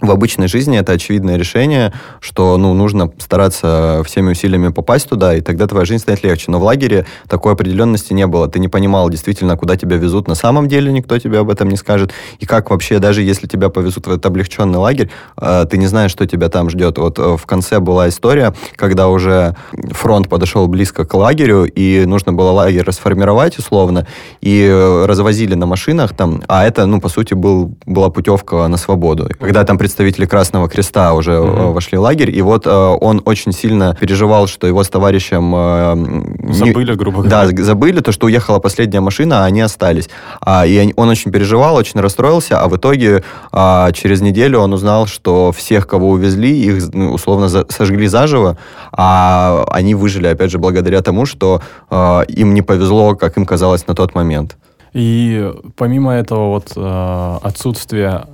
в 0.00 0.10
обычной 0.10 0.48
жизни 0.48 0.78
это 0.78 0.92
очевидное 0.92 1.36
решение, 1.36 1.92
что 2.20 2.56
ну, 2.56 2.74
нужно 2.74 3.10
стараться 3.18 4.02
всеми 4.04 4.32
усилиями 4.32 4.68
попасть 4.68 5.08
туда, 5.08 5.34
и 5.34 5.40
тогда 5.40 5.66
твоя 5.66 5.84
жизнь 5.84 6.02
станет 6.02 6.22
легче. 6.22 6.46
Но 6.48 6.58
в 6.58 6.64
лагере 6.64 7.06
такой 7.28 7.52
определенности 7.52 8.12
не 8.12 8.26
было. 8.26 8.48
Ты 8.48 8.58
не 8.58 8.68
понимал 8.68 9.08
действительно, 9.10 9.56
куда 9.56 9.76
тебя 9.76 9.96
везут 9.96 10.28
на 10.28 10.34
самом 10.34 10.68
деле, 10.68 10.92
никто 10.92 11.18
тебе 11.18 11.38
об 11.38 11.50
этом 11.50 11.68
не 11.68 11.76
скажет. 11.76 12.12
И 12.38 12.46
как 12.46 12.70
вообще, 12.70 12.98
даже 12.98 13.22
если 13.22 13.46
тебя 13.46 13.68
повезут 13.68 14.06
в 14.06 14.10
этот 14.10 14.26
облегченный 14.26 14.78
лагерь, 14.78 15.10
э, 15.40 15.66
ты 15.70 15.78
не 15.78 15.86
знаешь, 15.86 16.10
что 16.10 16.26
тебя 16.26 16.48
там 16.48 16.70
ждет. 16.70 16.98
Вот 16.98 17.18
э, 17.18 17.36
в 17.36 17.46
конце 17.46 17.80
была 17.80 18.08
история, 18.08 18.54
когда 18.76 19.08
уже 19.08 19.56
фронт 19.92 20.28
подошел 20.28 20.66
близко 20.66 21.04
к 21.04 21.14
лагерю, 21.14 21.64
и 21.64 22.04
нужно 22.04 22.32
было 22.32 22.50
лагерь 22.50 22.82
расформировать 22.82 23.58
условно, 23.58 24.06
и 24.40 24.66
э, 24.68 25.06
развозили 25.06 25.54
на 25.54 25.66
машинах 25.66 26.14
там, 26.14 26.42
а 26.48 26.64
это, 26.64 26.86
ну, 26.86 27.00
по 27.00 27.08
сути, 27.08 27.34
был, 27.34 27.76
была 27.86 28.10
путевка 28.10 28.66
на 28.68 28.76
свободу. 28.76 29.28
Когда 29.38 29.64
там 29.64 29.78
представители 29.94 30.26
Красного 30.26 30.68
Креста 30.68 31.14
уже 31.14 31.32
mm-hmm. 31.32 31.72
вошли 31.72 31.98
в 31.98 32.00
лагерь, 32.00 32.36
и 32.36 32.42
вот 32.42 32.66
э, 32.66 32.70
он 32.70 33.22
очень 33.24 33.52
сильно 33.52 33.96
переживал, 34.00 34.48
что 34.48 34.66
его 34.66 34.82
с 34.82 34.88
товарищем... 34.88 35.54
Э, 35.54 36.52
забыли, 36.52 36.90
не, 36.90 36.96
грубо 36.96 37.22
говоря. 37.22 37.46
Да, 37.46 37.62
забыли, 37.62 38.00
то, 38.00 38.10
что 38.10 38.26
уехала 38.26 38.58
последняя 38.58 39.00
машина, 39.00 39.42
а 39.42 39.44
они 39.44 39.60
остались. 39.60 40.10
А, 40.40 40.66
и 40.66 40.92
он 40.96 41.08
очень 41.08 41.30
переживал, 41.30 41.76
очень 41.76 42.00
расстроился, 42.00 42.60
а 42.60 42.68
в 42.68 42.76
итоге 42.76 43.22
а, 43.52 43.92
через 43.92 44.20
неделю 44.20 44.58
он 44.58 44.72
узнал, 44.72 45.06
что 45.06 45.52
всех, 45.52 45.86
кого 45.86 46.10
увезли, 46.10 46.50
их 46.50 46.92
ну, 46.92 47.12
условно 47.12 47.48
сожгли 47.48 48.08
заживо, 48.08 48.58
а 48.90 49.64
они 49.70 49.94
выжили, 49.94 50.26
опять 50.26 50.50
же, 50.50 50.58
благодаря 50.58 51.02
тому, 51.02 51.24
что 51.24 51.62
им 52.28 52.54
не 52.54 52.62
повезло, 52.62 53.14
как 53.14 53.36
им 53.36 53.46
казалось 53.46 53.86
на 53.86 53.94
тот 53.94 54.14
момент. 54.14 54.56
И 54.92 55.52
помимо 55.76 56.12
этого 56.12 56.48
вот 56.50 56.72
э, 56.76 57.38
отсутствия 57.42 58.26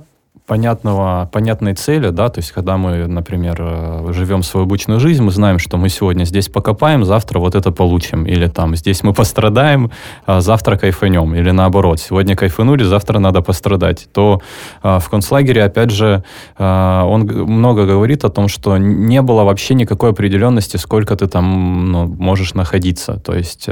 понятного, 0.51 1.29
понятной 1.31 1.75
цели, 1.75 2.09
да, 2.09 2.27
то 2.27 2.39
есть 2.39 2.51
когда 2.51 2.75
мы, 2.75 3.07
например, 3.07 3.55
э, 3.59 4.11
живем 4.11 4.43
свою 4.43 4.65
обычную 4.65 4.99
жизнь, 4.99 5.23
мы 5.23 5.31
знаем, 5.31 5.59
что 5.59 5.77
мы 5.77 5.87
сегодня 5.87 6.25
здесь 6.25 6.49
покопаем, 6.49 7.05
завтра 7.05 7.39
вот 7.39 7.55
это 7.55 7.71
получим, 7.71 8.25
или 8.25 8.47
там 8.47 8.75
здесь 8.75 9.01
мы 9.03 9.13
пострадаем, 9.13 9.91
а 10.25 10.41
завтра 10.41 10.75
кайфанем, 10.75 11.35
или 11.35 11.51
наоборот, 11.51 12.01
сегодня 12.01 12.35
кайфанули, 12.35 12.83
завтра 12.83 13.19
надо 13.19 13.41
пострадать, 13.41 14.09
то 14.13 14.41
а, 14.83 14.99
в 14.99 15.09
концлагере, 15.09 15.63
опять 15.63 15.91
же, 15.91 16.21
а, 16.57 17.05
он 17.05 17.21
много 17.21 17.85
говорит 17.85 18.25
о 18.25 18.29
том, 18.29 18.49
что 18.49 18.77
не 18.77 19.21
было 19.21 19.43
вообще 19.43 19.73
никакой 19.73 20.09
определенности, 20.09 20.75
сколько 20.75 21.15
ты 21.15 21.27
там 21.27 21.91
ну, 21.93 22.07
можешь 22.19 22.55
находиться, 22.55 23.13
то 23.25 23.33
есть 23.33 23.69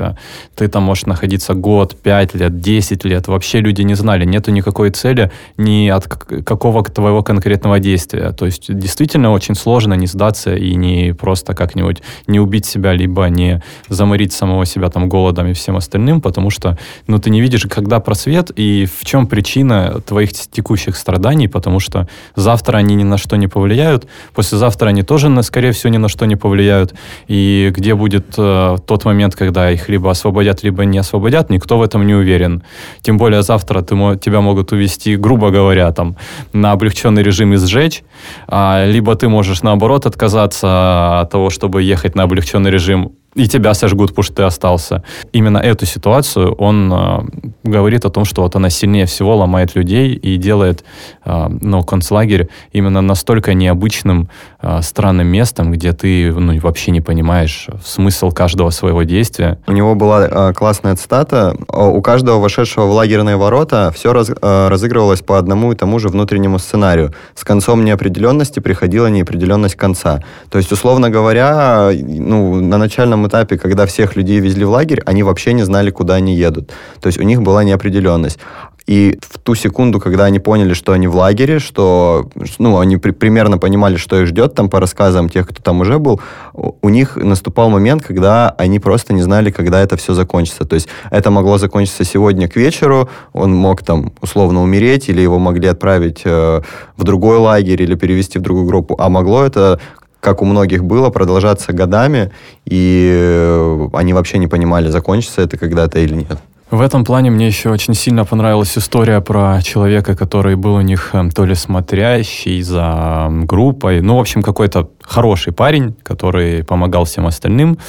ты 0.56 0.68
там 0.70 0.84
можешь 0.84 1.08
находиться 1.08 1.54
год, 1.56 1.98
пять 2.02 2.36
лет, 2.36 2.62
десять 2.62 3.04
лет, 3.04 3.28
вообще 3.28 3.60
люди 3.60 3.82
не 3.82 3.96
знали, 3.96 4.24
нету 4.24 4.52
никакой 4.52 4.92
цели 4.92 5.30
ни 5.58 5.90
от 5.90 6.08
какого 6.08 6.69
какого 6.70 6.84
твоего 6.84 7.24
конкретного 7.24 7.80
действия. 7.80 8.32
То 8.32 8.46
есть 8.46 8.74
действительно 8.74 9.32
очень 9.32 9.56
сложно 9.56 9.96
не 9.96 10.08
сдаться 10.08 10.56
и 10.56 10.76
не 10.76 11.14
просто 11.14 11.54
как-нибудь 11.54 12.02
не 12.28 12.40
убить 12.40 12.66
себя, 12.66 12.94
либо 12.94 13.26
не 13.30 13.62
заморить 13.90 14.34
самого 14.34 14.66
себя 14.66 14.90
там 14.90 15.10
голодом 15.10 15.48
и 15.48 15.54
всем 15.54 15.76
остальным, 15.76 16.22
потому 16.22 16.52
что 16.52 16.78
ну, 17.08 17.18
ты 17.18 17.30
не 17.30 17.42
видишь, 17.42 17.66
когда 17.66 18.00
просвет 18.00 18.52
и 18.60 18.86
в 18.86 19.06
чем 19.06 19.28
причина 19.28 20.02
твоих 20.06 20.32
текущих 20.32 20.96
страданий, 20.96 21.48
потому 21.48 21.80
что 21.80 22.08
завтра 22.36 22.78
они 22.78 22.96
ни 22.96 23.04
на 23.04 23.18
что 23.18 23.38
не 23.38 23.48
повлияют, 23.48 24.08
послезавтра 24.34 24.90
они 24.90 25.04
тоже, 25.04 25.30
скорее 25.44 25.72
всего, 25.72 25.94
ни 25.94 25.98
на 25.98 26.10
что 26.10 26.26
не 26.26 26.36
повлияют. 26.36 26.94
И 27.30 27.72
где 27.76 27.96
будет 27.96 28.26
э, 28.38 28.78
тот 28.86 29.06
момент, 29.06 29.36
когда 29.36 29.72
их 29.72 29.90
либо 29.90 30.12
освободят, 30.12 30.64
либо 30.64 30.86
не 30.86 31.00
освободят, 31.00 31.50
никто 31.50 31.78
в 31.78 31.82
этом 31.82 32.06
не 32.06 32.14
уверен. 32.14 32.62
Тем 33.02 33.18
более 33.18 33.42
завтра 33.42 33.82
ты, 33.82 33.96
тебя 34.18 34.42
могут 34.42 34.72
увести, 34.72 35.16
грубо 35.16 35.50
говоря, 35.50 35.92
там, 35.92 36.16
на 36.60 36.72
облегченный 36.72 37.24
режим 37.24 37.54
и 37.54 37.58
сжечь, 37.58 38.04
а, 38.48 38.86
либо 38.86 39.16
ты 39.16 39.30
можешь, 39.30 39.62
наоборот, 39.62 40.06
отказаться 40.06 41.22
от 41.22 41.32
того, 41.32 41.50
чтобы 41.50 41.82
ехать 41.84 42.16
на 42.16 42.24
облегченный 42.24 42.72
режим 42.72 43.14
и 43.36 43.48
тебя 43.48 43.74
сожгут, 43.74 44.10
потому 44.10 44.24
что 44.24 44.36
ты 44.36 44.44
остался. 44.44 45.04
Именно 45.32 45.60
эту 45.60 45.86
ситуацию 45.86 46.54
он 46.54 46.92
э, 46.92 47.20
говорит 47.64 48.06
о 48.06 48.10
том, 48.10 48.26
что 48.26 48.42
вот 48.42 48.56
она 48.56 48.70
сильнее 48.70 49.06
всего 49.06 49.36
ломает 49.36 49.76
людей 49.76 50.14
и 50.14 50.38
делает 50.38 50.84
э, 51.26 51.48
ну, 51.62 51.84
концлагерь 51.84 52.50
именно 52.72 53.02
настолько 53.02 53.54
необычным, 53.54 54.30
э, 54.62 54.82
странным 54.82 55.28
местом, 55.28 55.72
где 55.72 55.94
ты 55.94 56.32
ну, 56.32 56.60
вообще 56.60 56.92
не 56.92 57.02
понимаешь 57.02 57.68
смысл 57.84 58.32
каждого 58.32 58.70
своего 58.70 59.04
действия. 59.04 59.60
У 59.68 59.72
него 59.72 59.96
была 59.96 60.28
э, 60.28 60.54
классная 60.54 60.96
цитата. 60.96 61.56
У 61.68 62.02
каждого 62.02 62.40
вошедшего 62.40 62.86
в 62.86 62.92
лагерные 62.92 63.38
ворота 63.38 63.92
все 63.96 64.14
раз, 64.14 64.30
э, 64.30 64.68
разыгрывалось 64.68 65.22
по 65.22 65.38
одному 65.38 65.72
и 65.72 65.76
тому 65.76 66.00
же 66.00 66.10
внутреннему 66.10 66.60
сценарию. 66.60 67.14
С 67.36 67.44
концом 67.44 67.86
неопределенности 67.86 68.60
приходила 68.60 69.08
неопределенность 69.08 69.76
конца. 69.76 70.24
То 70.50 70.58
есть, 70.58 70.72
условно 70.72 71.10
говоря, 71.10 71.92
ну, 71.94 72.56
на 72.62 72.78
начальном 72.78 73.28
этапе, 73.28 73.58
когда 73.58 73.86
всех 73.86 74.16
людей 74.16 74.40
везли 74.40 74.66
в 74.66 74.70
лагерь, 74.70 75.02
они 75.06 75.24
вообще 75.24 75.54
не 75.54 75.64
знали, 75.64 75.92
куда 75.92 76.16
они 76.16 76.36
едут. 76.36 76.72
То 77.02 77.08
есть 77.08 77.20
у 77.20 77.24
них 77.24 77.42
была 77.42 77.64
неопределенность. 77.64 78.40
И 78.86 79.20
в 79.22 79.38
ту 79.38 79.56
секунду, 79.56 80.00
когда 80.00 80.26
они 80.26 80.40
поняли, 80.40 80.74
что 80.74 80.94
они 80.94 81.08
в 81.08 81.16
лагере, 81.16 81.60
что 81.60 82.28
ну, 82.58 82.80
они 82.80 82.98
при, 82.98 83.12
примерно 83.12 83.58
понимали, 83.58 83.98
что 83.98 84.20
их 84.20 84.28
ждет 84.28 84.56
там 84.56 84.70
по 84.70 84.80
рассказам 84.80 85.30
тех, 85.30 85.48
кто 85.48 85.62
там 85.62 85.82
уже 85.82 86.00
был, 86.00 86.20
у 86.54 86.90
них 86.90 87.16
наступал 87.16 87.70
момент, 87.70 88.04
когда 88.04 88.50
они 88.58 88.80
просто 88.80 89.14
не 89.14 89.22
знали, 89.22 89.52
когда 89.52 89.82
это 89.82 89.96
все 89.96 90.14
закончится. 90.14 90.66
То 90.66 90.74
есть 90.74 90.88
это 91.12 91.30
могло 91.30 91.58
закончиться 91.58 92.04
сегодня 92.04 92.48
к 92.48 92.56
вечеру, 92.56 93.10
он 93.34 93.54
мог 93.54 93.84
там 93.84 94.12
условно 94.22 94.64
умереть, 94.64 95.10
или 95.10 95.22
его 95.22 95.38
могли 95.40 95.68
отправить 95.68 96.22
э, 96.26 96.62
в 96.98 97.04
другой 97.04 97.38
лагерь 97.38 97.82
или 97.84 97.96
перевести 97.96 98.40
в 98.40 98.42
другую 98.42 98.66
группу, 98.66 98.96
а 99.00 99.10
могло 99.10 99.44
это 99.44 99.80
как 100.20 100.42
у 100.42 100.46
многих 100.46 100.84
было, 100.84 101.10
продолжаться 101.10 101.72
годами, 101.74 102.32
и 102.66 103.10
э, 103.14 103.88
они 103.94 104.14
вообще 104.14 104.38
не 104.38 104.48
понимали, 104.48 104.90
закончится 104.90 105.42
это 105.42 105.58
когда-то 105.58 106.00
или 106.00 106.16
нет. 106.16 106.40
В 106.72 106.82
этом 106.82 107.04
плане 107.04 107.32
мне 107.32 107.48
еще 107.48 107.72
очень 107.72 107.96
сильно 107.96 108.26
понравилась 108.26 108.78
история 108.78 109.22
про 109.22 109.60
человека, 109.64 110.16
который 110.16 110.56
был 110.56 110.76
у 110.76 110.82
них 110.82 111.16
эм, 111.16 111.32
то 111.32 111.44
ли 111.44 111.56
смотрящий 111.56 112.62
за 112.62 113.28
группой, 113.32 114.02
ну, 114.02 114.18
в 114.18 114.20
общем, 114.20 114.44
какой-то 114.44 114.92
хороший 115.02 115.52
парень, 115.52 115.96
который 116.04 116.64
помогал 116.64 117.06
всем 117.06 117.26
остальным. 117.26 117.80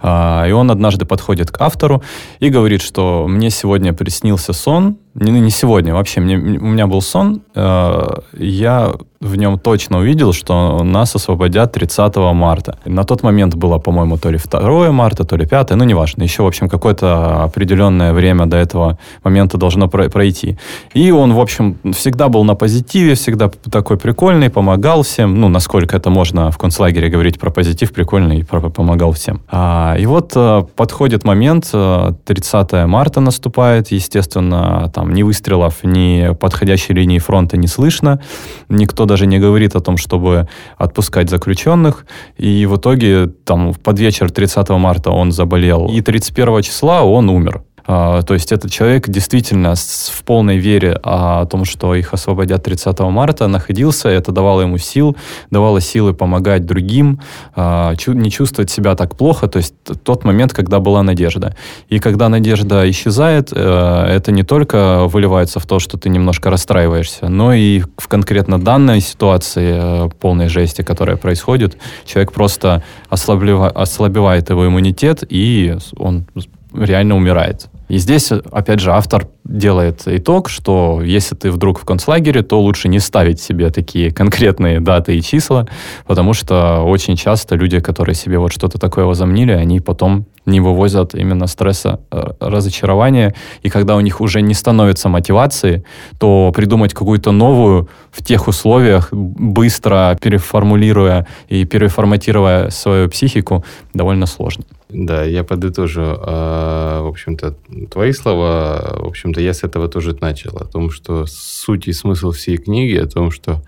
А, 0.00 0.46
и 0.48 0.52
он 0.52 0.70
однажды 0.70 1.04
подходит 1.04 1.50
к 1.50 1.60
автору 1.60 2.02
и 2.38 2.48
говорит, 2.48 2.80
что 2.80 3.26
мне 3.28 3.50
сегодня 3.50 3.92
приснился 3.92 4.54
сон, 4.54 4.96
не, 5.20 5.40
не 5.40 5.50
сегодня, 5.50 5.94
вообще, 5.94 6.20
мне, 6.20 6.36
у 6.36 6.66
меня 6.66 6.86
был 6.86 7.02
сон, 7.02 7.42
э, 7.54 8.08
я 8.38 8.92
в 9.20 9.36
нем 9.36 9.58
точно 9.58 9.98
увидел, 9.98 10.32
что 10.32 10.82
нас 10.82 11.14
освободят 11.14 11.72
30 11.72 12.16
марта. 12.32 12.78
На 12.86 13.04
тот 13.04 13.22
момент 13.22 13.54
было, 13.54 13.78
по-моему, 13.78 14.16
то 14.16 14.30
ли 14.30 14.38
2 14.38 14.92
марта, 14.92 15.24
то 15.24 15.36
ли 15.36 15.46
5, 15.46 15.70
ну, 15.76 15.84
неважно. 15.84 16.22
Еще, 16.22 16.42
в 16.42 16.46
общем, 16.46 16.70
какое-то 16.70 17.42
определенное 17.42 18.14
время 18.14 18.46
до 18.46 18.56
этого 18.56 18.98
момента 19.22 19.58
должно 19.58 19.88
пройти. 19.88 20.56
И 20.94 21.10
он, 21.10 21.34
в 21.34 21.40
общем, 21.40 21.76
всегда 21.92 22.28
был 22.28 22.44
на 22.44 22.54
позитиве, 22.54 23.14
всегда 23.14 23.50
такой 23.70 23.98
прикольный, 23.98 24.48
помогал 24.48 25.02
всем. 25.02 25.38
Ну, 25.38 25.48
насколько 25.48 25.98
это 25.98 26.08
можно 26.08 26.50
в 26.50 26.56
концлагере 26.56 27.10
говорить 27.10 27.38
про 27.38 27.50
позитив, 27.50 27.92
прикольный, 27.92 28.38
и 28.38 28.44
помогал 28.44 29.12
всем. 29.12 29.42
А, 29.50 29.96
и 29.98 30.06
вот 30.06 30.32
а, 30.34 30.62
подходит 30.62 31.24
момент, 31.24 31.66
30 31.66 32.72
э, 32.72 32.86
марта 32.86 33.20
наступает, 33.20 33.92
естественно, 33.92 34.90
там 34.94 35.09
ни 35.10 35.22
выстрелов, 35.22 35.84
ни 35.84 36.34
подходящей 36.34 36.94
линии 36.94 37.18
фронта 37.18 37.56
не 37.56 37.66
слышно. 37.66 38.20
Никто 38.68 39.04
даже 39.04 39.26
не 39.26 39.38
говорит 39.38 39.76
о 39.76 39.80
том, 39.80 39.96
чтобы 39.96 40.48
отпускать 40.78 41.30
заключенных. 41.30 42.06
И 42.36 42.66
в 42.66 42.76
итоге 42.76 43.26
там 43.26 43.74
под 43.74 43.98
вечер 43.98 44.30
30 44.30 44.68
марта 44.70 45.10
он 45.10 45.32
заболел. 45.32 45.88
И 45.88 46.00
31 46.00 46.62
числа 46.62 47.02
он 47.02 47.28
умер. 47.28 47.62
А, 47.86 48.22
то 48.22 48.34
есть 48.34 48.52
этот 48.52 48.70
человек 48.70 49.08
действительно 49.08 49.74
в 49.74 50.22
полной 50.24 50.58
вере 50.58 50.98
о 51.02 51.46
том, 51.46 51.64
что 51.64 51.94
их 51.94 52.12
освободят 52.12 52.62
30 52.62 52.98
марта, 53.00 53.48
находился, 53.48 54.08
это 54.08 54.32
давало 54.32 54.62
ему 54.62 54.78
сил, 54.78 55.16
давало 55.50 55.80
силы 55.80 56.14
помогать 56.14 56.66
другим, 56.66 57.20
а, 57.54 57.94
не 58.06 58.30
чувствовать 58.30 58.70
себя 58.70 58.94
так 58.94 59.16
плохо, 59.16 59.48
то 59.48 59.58
есть 59.58 59.74
тот 60.04 60.24
момент, 60.24 60.52
когда 60.52 60.80
была 60.80 61.02
надежда. 61.02 61.56
И 61.88 61.98
когда 61.98 62.28
надежда 62.28 62.88
исчезает, 62.90 63.52
э, 63.52 64.06
это 64.08 64.32
не 64.32 64.42
только 64.42 65.06
выливается 65.06 65.60
в 65.60 65.66
то, 65.66 65.78
что 65.78 65.98
ты 65.98 66.08
немножко 66.08 66.50
расстраиваешься, 66.50 67.28
но 67.28 67.52
и 67.52 67.80
в 67.96 68.08
конкретно 68.08 68.60
данной 68.60 69.00
ситуации 69.00 70.06
э, 70.06 70.10
полной 70.20 70.48
жести, 70.48 70.82
которая 70.82 71.16
происходит, 71.16 71.76
человек 72.04 72.32
просто 72.32 72.82
ослабевает 73.08 74.50
его 74.50 74.66
иммунитет, 74.66 75.24
и 75.28 75.76
он 75.96 76.26
реально 76.74 77.16
умирает. 77.16 77.68
И 77.90 77.98
здесь, 77.98 78.30
опять 78.30 78.78
же, 78.78 78.92
автор 78.92 79.26
делает 79.44 80.02
итог, 80.06 80.48
что 80.48 81.02
если 81.02 81.34
ты 81.34 81.50
вдруг 81.50 81.80
в 81.80 81.84
концлагере, 81.84 82.42
то 82.42 82.60
лучше 82.60 82.86
не 82.86 83.00
ставить 83.00 83.40
себе 83.40 83.70
такие 83.70 84.12
конкретные 84.12 84.78
даты 84.78 85.16
и 85.16 85.22
числа, 85.22 85.66
потому 86.06 86.32
что 86.32 86.82
очень 86.82 87.16
часто 87.16 87.56
люди, 87.56 87.80
которые 87.80 88.14
себе 88.14 88.38
вот 88.38 88.52
что-то 88.52 88.78
такое 88.78 89.06
возомнили, 89.06 89.50
они 89.50 89.80
потом 89.80 90.26
не 90.46 90.60
вывозят 90.60 91.14
именно 91.16 91.48
стресса, 91.48 91.98
э, 92.12 92.32
разочарования, 92.38 93.34
и 93.62 93.68
когда 93.68 93.96
у 93.96 94.00
них 94.00 94.20
уже 94.20 94.40
не 94.40 94.54
становится 94.54 95.08
мотивации, 95.08 95.82
то 96.20 96.52
придумать 96.54 96.94
какую-то 96.94 97.32
новую 97.32 97.88
в 98.12 98.22
тех 98.22 98.46
условиях, 98.46 99.08
быстро 99.12 100.16
переформулируя 100.20 101.26
и 101.48 101.64
переформатируя 101.64 102.70
свою 102.70 103.08
психику, 103.08 103.64
довольно 103.94 104.26
сложно. 104.26 104.62
Да, 104.92 105.24
я 105.24 105.44
подытожу, 105.44 106.02
а, 106.04 107.02
в 107.02 107.06
общем-то, 107.06 107.56
твои 107.90 108.12
слова, 108.12 108.96
в 108.98 109.06
общем-то, 109.06 109.40
я 109.40 109.54
с 109.54 109.62
этого 109.62 109.88
тоже 109.88 110.16
начал, 110.20 110.56
о 110.56 110.64
том, 110.64 110.90
что 110.90 111.26
суть 111.26 111.86
и 111.86 111.92
смысл 111.92 112.32
всей 112.32 112.56
книги, 112.56 112.96
о 112.96 113.06
том, 113.06 113.30
что 113.30 113.62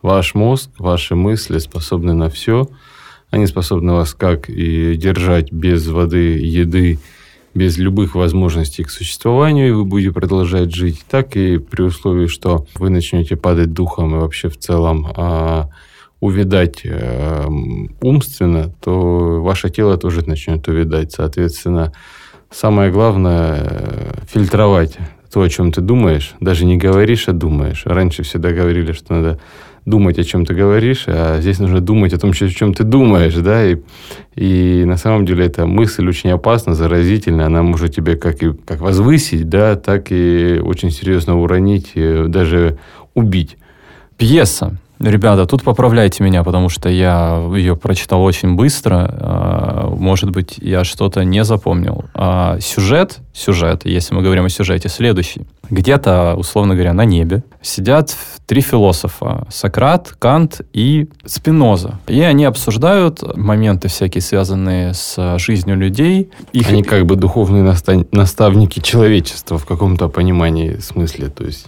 ваш 0.00 0.34
мозг, 0.34 0.70
ваши 0.78 1.14
мысли 1.14 1.58
способны 1.58 2.14
на 2.14 2.30
все, 2.30 2.68
они 3.30 3.46
способны 3.46 3.92
вас 3.92 4.14
как 4.14 4.48
и 4.48 4.96
держать 4.96 5.52
без 5.52 5.86
воды, 5.88 6.38
еды, 6.38 6.98
без 7.54 7.76
любых 7.78 8.14
возможностей 8.14 8.84
к 8.84 8.90
существованию, 8.90 9.68
и 9.68 9.72
вы 9.72 9.84
будете 9.84 10.12
продолжать 10.12 10.74
жить, 10.74 11.04
так 11.08 11.36
и 11.36 11.58
при 11.58 11.82
условии, 11.82 12.26
что 12.26 12.66
вы 12.76 12.90
начнете 12.90 13.36
падать 13.36 13.72
духом 13.72 14.14
и 14.14 14.18
вообще 14.18 14.48
в 14.48 14.58
целом 14.58 15.12
а, 15.14 15.68
увидать 16.24 16.80
э, 16.84 17.46
умственно, 18.00 18.72
то 18.82 19.42
ваше 19.42 19.68
тело 19.68 19.98
тоже 19.98 20.26
начнет 20.26 20.66
увидать. 20.68 21.12
Соответственно, 21.12 21.92
самое 22.50 22.90
главное 22.90 23.58
э, 23.60 24.12
фильтровать 24.32 24.96
то, 25.30 25.42
о 25.42 25.48
чем 25.50 25.70
ты 25.70 25.82
думаешь. 25.82 26.34
Даже 26.40 26.64
не 26.64 26.78
говоришь, 26.78 27.28
а 27.28 27.34
думаешь. 27.34 27.82
Раньше 27.84 28.22
всегда 28.22 28.52
говорили, 28.52 28.92
что 28.92 29.12
надо 29.12 29.40
думать, 29.84 30.18
о 30.18 30.24
чем 30.24 30.46
ты 30.46 30.54
говоришь, 30.54 31.04
а 31.08 31.40
здесь 31.42 31.58
нужно 31.58 31.82
думать 31.82 32.14
о 32.14 32.18
том, 32.18 32.30
о 32.30 32.48
чем 32.48 32.72
ты 32.72 32.84
думаешь, 32.84 33.34
да, 33.34 33.62
и, 33.62 33.76
и 34.34 34.84
на 34.86 34.96
самом 34.96 35.26
деле 35.26 35.44
эта 35.44 35.66
мысль 35.66 36.08
очень 36.08 36.30
опасна, 36.30 36.74
заразительна, 36.74 37.44
она 37.44 37.62
может 37.62 37.94
тебя 37.94 38.16
как 38.16 38.42
и 38.42 38.54
как 38.54 38.80
возвысить, 38.80 39.50
да, 39.50 39.76
так 39.76 40.10
и 40.10 40.58
очень 40.64 40.90
серьезно 40.90 41.38
уронить, 41.38 41.92
даже 41.94 42.78
убить. 43.12 43.58
Пьеса 44.16 44.78
Ребята, 45.00 45.46
тут 45.46 45.62
поправляйте 45.62 46.22
меня, 46.22 46.44
потому 46.44 46.68
что 46.68 46.88
я 46.88 47.42
ее 47.54 47.76
прочитал 47.76 48.22
очень 48.22 48.54
быстро. 48.54 49.08
А, 49.10 49.90
может 49.90 50.30
быть, 50.30 50.54
я 50.58 50.84
что-то 50.84 51.24
не 51.24 51.44
запомнил. 51.44 52.04
А 52.14 52.58
сюжет, 52.60 53.18
сюжет, 53.32 53.84
если 53.84 54.14
мы 54.14 54.22
говорим 54.22 54.44
о 54.44 54.48
сюжете, 54.48 54.88
следующий. 54.88 55.42
Где-то, 55.68 56.34
условно 56.36 56.74
говоря, 56.74 56.92
на 56.92 57.04
небе 57.04 57.42
сидят 57.60 58.14
три 58.46 58.60
философа. 58.60 59.46
Сократ, 59.50 60.14
Кант 60.18 60.60
и 60.72 61.08
Спиноза. 61.24 61.98
И 62.06 62.20
они 62.20 62.44
обсуждают 62.44 63.36
моменты 63.36 63.88
всякие, 63.88 64.22
связанные 64.22 64.94
с 64.94 65.38
жизнью 65.38 65.76
людей. 65.76 66.30
Их... 66.52 66.68
Они 66.68 66.82
как 66.84 67.04
бы 67.04 67.16
духовные 67.16 67.74
наставники 68.12 68.80
человечества 68.80 69.58
в 69.58 69.66
каком-то 69.66 70.08
понимании 70.08 70.76
смысле. 70.76 71.30
То 71.30 71.44
есть 71.44 71.66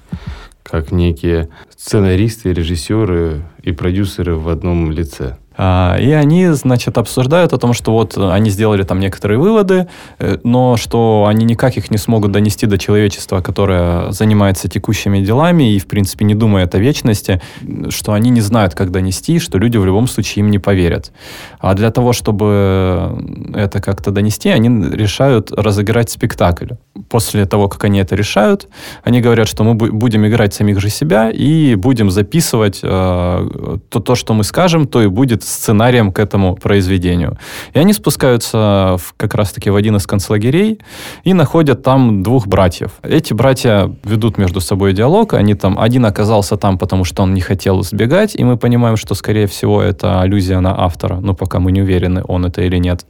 как 0.68 0.90
некие 0.90 1.48
сценаристы, 1.76 2.52
режиссеры 2.52 3.42
и 3.62 3.72
продюсеры 3.72 4.36
в 4.36 4.48
одном 4.48 4.90
лице. 4.90 5.38
А, 5.56 5.96
и 5.98 6.10
они, 6.10 6.48
значит, 6.48 6.98
обсуждают 6.98 7.52
о 7.52 7.58
том, 7.58 7.72
что 7.72 7.92
вот 7.92 8.16
они 8.16 8.50
сделали 8.50 8.82
там 8.82 9.00
некоторые 9.00 9.38
выводы, 9.38 9.88
э, 10.18 10.38
но 10.42 10.76
что 10.76 11.26
они 11.28 11.44
никак 11.44 11.76
их 11.76 11.90
не 11.90 11.98
смогут 11.98 12.32
донести 12.32 12.66
до 12.66 12.78
человечества, 12.78 13.40
которое 13.40 14.10
занимается 14.12 14.68
текущими 14.68 15.20
делами 15.20 15.74
и, 15.74 15.78
в 15.78 15.86
принципе, 15.86 16.24
не 16.24 16.34
думает 16.34 16.74
о 16.74 16.78
вечности, 16.78 17.40
что 17.88 18.12
они 18.12 18.30
не 18.30 18.40
знают, 18.40 18.74
как 18.74 18.90
донести, 18.90 19.38
что 19.38 19.58
люди 19.58 19.78
в 19.78 19.86
любом 19.86 20.08
случае 20.08 20.44
им 20.44 20.50
не 20.50 20.58
поверят. 20.58 21.12
А 21.58 21.74
для 21.74 21.90
того, 21.90 22.12
чтобы 22.12 23.52
это 23.54 23.80
как-то 23.80 24.10
донести, 24.10 24.50
они 24.50 24.68
решают 24.90 25.52
разыграть 25.52 26.10
спектакль. 26.10 26.74
После 27.08 27.46
того, 27.46 27.68
как 27.68 27.84
они 27.84 27.98
это 28.00 28.14
решают, 28.14 28.68
они 29.04 29.20
говорят, 29.20 29.48
что 29.48 29.64
мы 29.64 29.74
будем 29.74 30.26
играть 30.26 30.54
самих 30.54 30.80
же 30.80 30.90
себя 30.90 31.30
и 31.30 31.74
будем 31.74 32.10
записывать 32.10 32.80
э, 32.82 33.78
то, 33.88 34.00
то, 34.00 34.14
что 34.14 34.34
мы 34.34 34.44
скажем, 34.44 34.86
то 34.86 35.02
и 35.02 35.06
будет 35.06 35.45
сценарием 35.46 36.12
к 36.12 36.18
этому 36.18 36.56
произведению. 36.56 37.38
И 37.72 37.78
они 37.78 37.92
спускаются 37.92 38.96
в, 38.98 39.14
как 39.16 39.34
раз-таки 39.34 39.70
в 39.70 39.76
один 39.76 39.96
из 39.96 40.06
концлагерей 40.06 40.80
и 41.24 41.34
находят 41.34 41.82
там 41.82 42.22
двух 42.22 42.46
братьев. 42.46 42.92
Эти 43.02 43.32
братья 43.32 43.90
ведут 44.04 44.38
между 44.38 44.60
собой 44.60 44.92
диалог, 44.92 45.34
они 45.34 45.54
там, 45.54 45.78
один 45.78 46.04
оказался 46.04 46.56
там, 46.56 46.78
потому 46.78 47.04
что 47.04 47.22
он 47.22 47.34
не 47.34 47.40
хотел 47.40 47.82
сбегать, 47.82 48.34
и 48.34 48.44
мы 48.44 48.56
понимаем, 48.56 48.96
что, 48.96 49.14
скорее 49.14 49.46
всего, 49.46 49.82
это 49.82 50.20
аллюзия 50.20 50.60
на 50.60 50.84
автора, 50.84 51.20
ну, 51.20 51.34
пока 51.34 51.60
мы 51.60 51.72
не 51.72 51.82
уверены, 51.82 52.22
он 52.26 52.44
это 52.44 52.62
или 52.62 52.78
нет. 52.78 53.06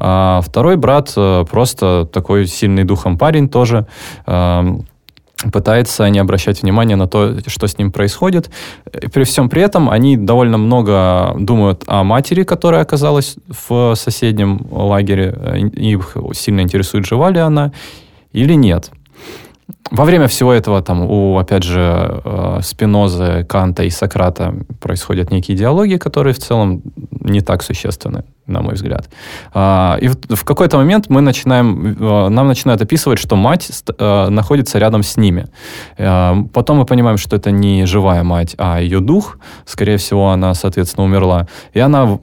А 0.00 0.40
второй 0.40 0.76
брат 0.76 1.12
э, 1.16 1.44
просто 1.50 2.08
такой 2.12 2.46
сильный 2.46 2.84
духом 2.84 3.18
парень 3.18 3.48
тоже, 3.48 3.86
пытается 5.52 6.08
не 6.08 6.18
обращать 6.18 6.62
внимания 6.62 6.96
на 6.96 7.06
то, 7.06 7.36
что 7.46 7.66
с 7.66 7.78
ним 7.78 7.92
происходит. 7.92 8.50
И 9.02 9.08
при 9.08 9.24
всем 9.24 9.48
при 9.48 9.62
этом 9.62 9.90
они 9.90 10.16
довольно 10.16 10.58
много 10.58 11.34
думают 11.38 11.84
о 11.86 12.04
матери, 12.04 12.44
которая 12.44 12.82
оказалась 12.82 13.36
в 13.48 13.94
соседнем 13.94 14.66
лагере. 14.70 15.70
Их 15.74 16.16
сильно 16.34 16.60
интересует, 16.60 17.06
жива 17.06 17.30
ли 17.30 17.38
она 17.38 17.72
или 18.32 18.54
нет. 18.54 18.90
Во 19.90 20.04
время 20.04 20.26
всего 20.26 20.52
этого, 20.52 20.82
там, 20.82 21.02
у, 21.02 21.38
опять 21.38 21.62
же, 21.62 22.20
э, 22.24 22.60
Спинозы, 22.62 23.44
Канта 23.48 23.84
и 23.84 23.90
Сократа 23.90 24.54
происходят 24.80 25.30
некие 25.30 25.56
диалоги, 25.56 25.96
которые 25.96 26.32
в 26.34 26.38
целом 26.38 26.82
не 27.20 27.40
так 27.40 27.62
существенны 27.62 28.24
на 28.46 28.60
мой 28.60 28.74
взгляд. 28.74 29.08
А, 29.54 29.96
и 30.02 30.08
в 30.08 30.44
какой-то 30.44 30.76
момент 30.76 31.06
мы 31.08 31.22
начинаем, 31.22 31.96
э, 31.98 32.28
нам 32.28 32.46
начинают 32.46 32.82
описывать, 32.82 33.18
что 33.18 33.36
мать 33.36 33.70
э, 33.98 34.28
находится 34.28 34.78
рядом 34.78 35.02
с 35.02 35.16
ними. 35.16 35.46
Потом 35.96 36.78
мы 36.78 36.84
понимаем, 36.84 37.16
что 37.16 37.36
это 37.36 37.50
не 37.50 37.86
живая 37.86 38.22
мать, 38.22 38.54
а 38.58 38.80
ее 38.80 39.00
дух. 39.00 39.38
Скорее 39.64 39.96
всего, 39.96 40.30
она, 40.30 40.54
соответственно, 40.54 41.04
умерла. 41.04 41.46
И 41.72 41.80
она 41.80 42.18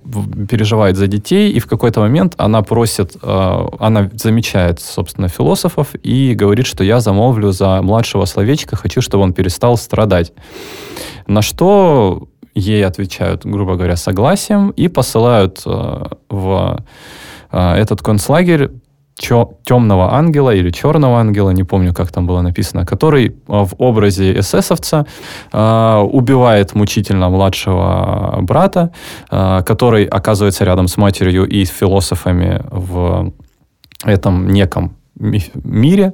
переживает 0.50 0.96
за 0.96 1.08
детей, 1.08 1.52
и 1.52 1.60
в 1.60 1.66
какой-то 1.66 2.02
момент 2.02 2.34
она 2.38 2.62
просит, 2.62 3.16
она 3.24 4.10
замечает, 4.14 4.80
собственно, 4.80 5.28
философов 5.28 5.88
и 6.04 6.36
говорит, 6.36 6.68
что 6.68 6.84
я 6.84 7.00
замолвлю 7.00 7.31
за 7.52 7.82
младшего 7.82 8.26
словечка, 8.26 8.76
хочу, 8.76 9.02
чтобы 9.02 9.24
он 9.24 9.34
перестал 9.34 9.78
страдать. 9.78 10.34
На 11.28 11.42
что 11.42 12.28
ей 12.54 12.86
отвечают, 12.86 13.46
грубо 13.46 13.76
говоря, 13.76 13.96
согласием 13.96 14.72
и 14.72 14.88
посылают 14.88 15.62
э, 15.66 16.04
в 16.30 16.84
э, 17.52 17.74
этот 17.76 18.02
концлагерь 18.02 18.70
темного 19.18 20.14
ангела 20.14 20.50
или 20.50 20.72
черного 20.72 21.20
ангела, 21.20 21.52
не 21.52 21.64
помню, 21.64 21.94
как 21.94 22.12
там 22.12 22.26
было 22.26 22.42
написано, 22.42 22.86
который 22.86 23.36
в 23.46 23.74
образе 23.78 24.40
эсэсовца 24.40 25.06
убивает 25.54 26.74
мучительно 26.74 27.30
младшего 27.30 28.40
брата, 28.42 28.92
который 29.30 30.06
оказывается 30.06 30.64
рядом 30.64 30.88
с 30.88 30.98
матерью 30.98 31.46
и 31.46 31.66
философами 31.66 32.64
в 32.72 33.32
этом 34.04 34.50
неком 34.50 34.96
мире. 35.22 36.14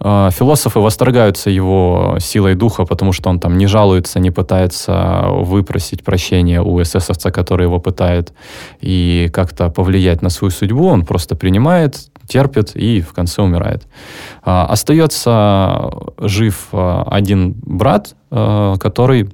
А, 0.00 0.30
философы 0.30 0.80
восторгаются 0.80 1.50
его 1.50 2.16
силой 2.20 2.54
духа, 2.54 2.84
потому 2.84 3.12
что 3.12 3.30
он 3.30 3.38
там 3.38 3.56
не 3.56 3.66
жалуется, 3.66 4.20
не 4.20 4.30
пытается 4.30 5.26
выпросить 5.30 6.04
прощения 6.04 6.60
у 6.60 6.80
эсэсовца, 6.82 7.30
который 7.30 7.66
его 7.66 7.78
пытает, 7.78 8.32
и 8.80 9.30
как-то 9.32 9.70
повлиять 9.70 10.22
на 10.22 10.30
свою 10.30 10.50
судьбу. 10.50 10.86
Он 10.86 11.04
просто 11.04 11.36
принимает, 11.36 12.10
терпит 12.26 12.76
и 12.76 13.00
в 13.00 13.12
конце 13.12 13.42
умирает. 13.42 13.86
А, 14.42 14.66
остается 14.66 15.90
жив 16.18 16.68
а, 16.72 17.06
один 17.10 17.54
брат, 17.62 18.14
который 18.30 19.28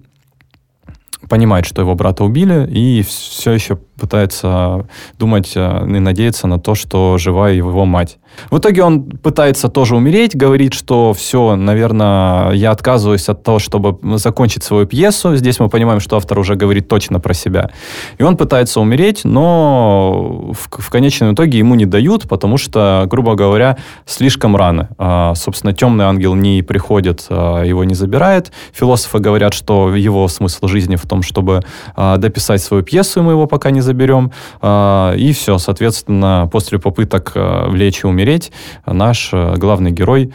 понимает, 1.29 1.67
что 1.67 1.83
его 1.83 1.95
брата 1.95 2.25
убили, 2.25 2.67
и 2.71 3.03
все 3.03 3.53
еще 3.53 3.79
пытается 3.99 4.87
думать 5.19 5.53
э, 5.57 5.85
и 5.87 5.99
надеяться 5.99 6.47
на 6.47 6.59
то, 6.59 6.75
что 6.75 7.19
жива 7.19 7.51
его 7.51 7.85
мать. 7.85 8.19
В 8.51 8.59
итоге 8.59 8.83
он 8.83 9.03
пытается 9.05 9.69
тоже 9.69 9.97
умереть, 9.97 10.37
говорит, 10.37 10.75
что 10.75 11.13
все, 11.15 11.57
наверное, 11.57 12.53
я 12.53 12.71
отказываюсь 12.71 13.29
от 13.29 13.43
того, 13.43 13.59
чтобы 13.59 13.99
закончить 14.19 14.63
свою 14.63 14.87
пьесу. 14.87 15.37
Здесь 15.37 15.59
мы 15.59 15.69
понимаем, 15.69 16.01
что 16.01 16.17
автор 16.17 16.39
уже 16.39 16.55
говорит 16.55 16.89
точно 16.89 17.21
про 17.21 17.35
себя. 17.35 17.71
И 18.19 18.23
он 18.23 18.37
пытается 18.37 18.81
умереть, 18.81 19.25
но 19.25 20.53
в, 20.53 20.83
в 20.83 20.91
конечном 20.91 21.35
итоге 21.35 21.59
ему 21.59 21.75
не 21.75 21.87
дают, 21.87 22.29
потому 22.29 22.59
что, 22.59 23.05
грубо 23.07 23.35
говоря, 23.35 23.79
слишком 24.05 24.57
рано. 24.57 24.91
А, 24.99 25.35
собственно, 25.35 25.73
темный 25.73 26.05
ангел 26.05 26.35
не 26.35 26.63
приходит, 26.63 27.27
а, 27.31 27.63
его 27.63 27.85
не 27.85 27.95
забирает. 27.95 28.53
Философы 28.73 29.19
говорят, 29.19 29.55
что 29.55 29.95
его 29.95 30.29
смысл 30.29 30.67
жизни 30.67 30.97
в 30.97 31.03
том, 31.03 31.23
чтобы 31.23 31.63
а, 31.95 32.17
дописать 32.19 32.63
свою 32.63 32.83
пьесу, 32.83 33.21
и 33.21 33.23
мы 33.23 33.33
его 33.33 33.47
пока 33.47 33.71
не 33.71 33.81
заберем. 33.87 34.33
А, 34.61 35.15
и 35.15 35.33
все, 35.33 35.59
соответственно, 35.59 36.49
после 36.53 36.79
попыток 36.79 37.33
а, 37.35 37.69
влечь 37.69 38.05
и 38.05 38.07
умереть, 38.07 38.53
наш 38.85 39.31
а, 39.33 39.55
главный 39.57 39.91
герой 39.91 40.33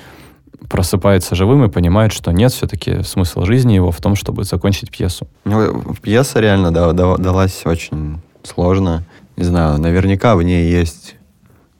просыпается 0.70 1.36
живым 1.36 1.66
и 1.66 1.70
понимает, 1.70 2.14
что 2.14 2.32
нет, 2.32 2.52
все-таки 2.54 3.04
смысл 3.04 3.44
жизни 3.44 3.74
его 3.74 3.92
в 3.92 3.98
том, 3.98 4.16
чтобы 4.16 4.46
закончить 4.46 4.90
пьесу. 4.90 5.28
Ну, 5.44 5.96
пьеса 6.02 6.40
реально 6.40 6.72
да, 6.72 6.94
да, 6.94 7.18
далась 7.18 7.62
очень 7.66 8.22
сложно. 8.44 9.04
Не 9.36 9.44
знаю, 9.44 9.80
наверняка 9.80 10.36
в 10.36 10.44
ней 10.44 10.72
есть 10.72 11.16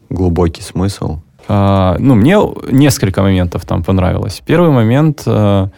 глубокий 0.10 0.62
смысл. 0.62 1.20
А, 1.48 1.96
ну, 2.00 2.16
мне 2.16 2.38
несколько 2.70 3.22
моментов 3.22 3.66
там 3.66 3.84
понравилось. 3.84 4.42
Первый 4.46 4.72
момент 4.72 5.24
а, 5.26 5.70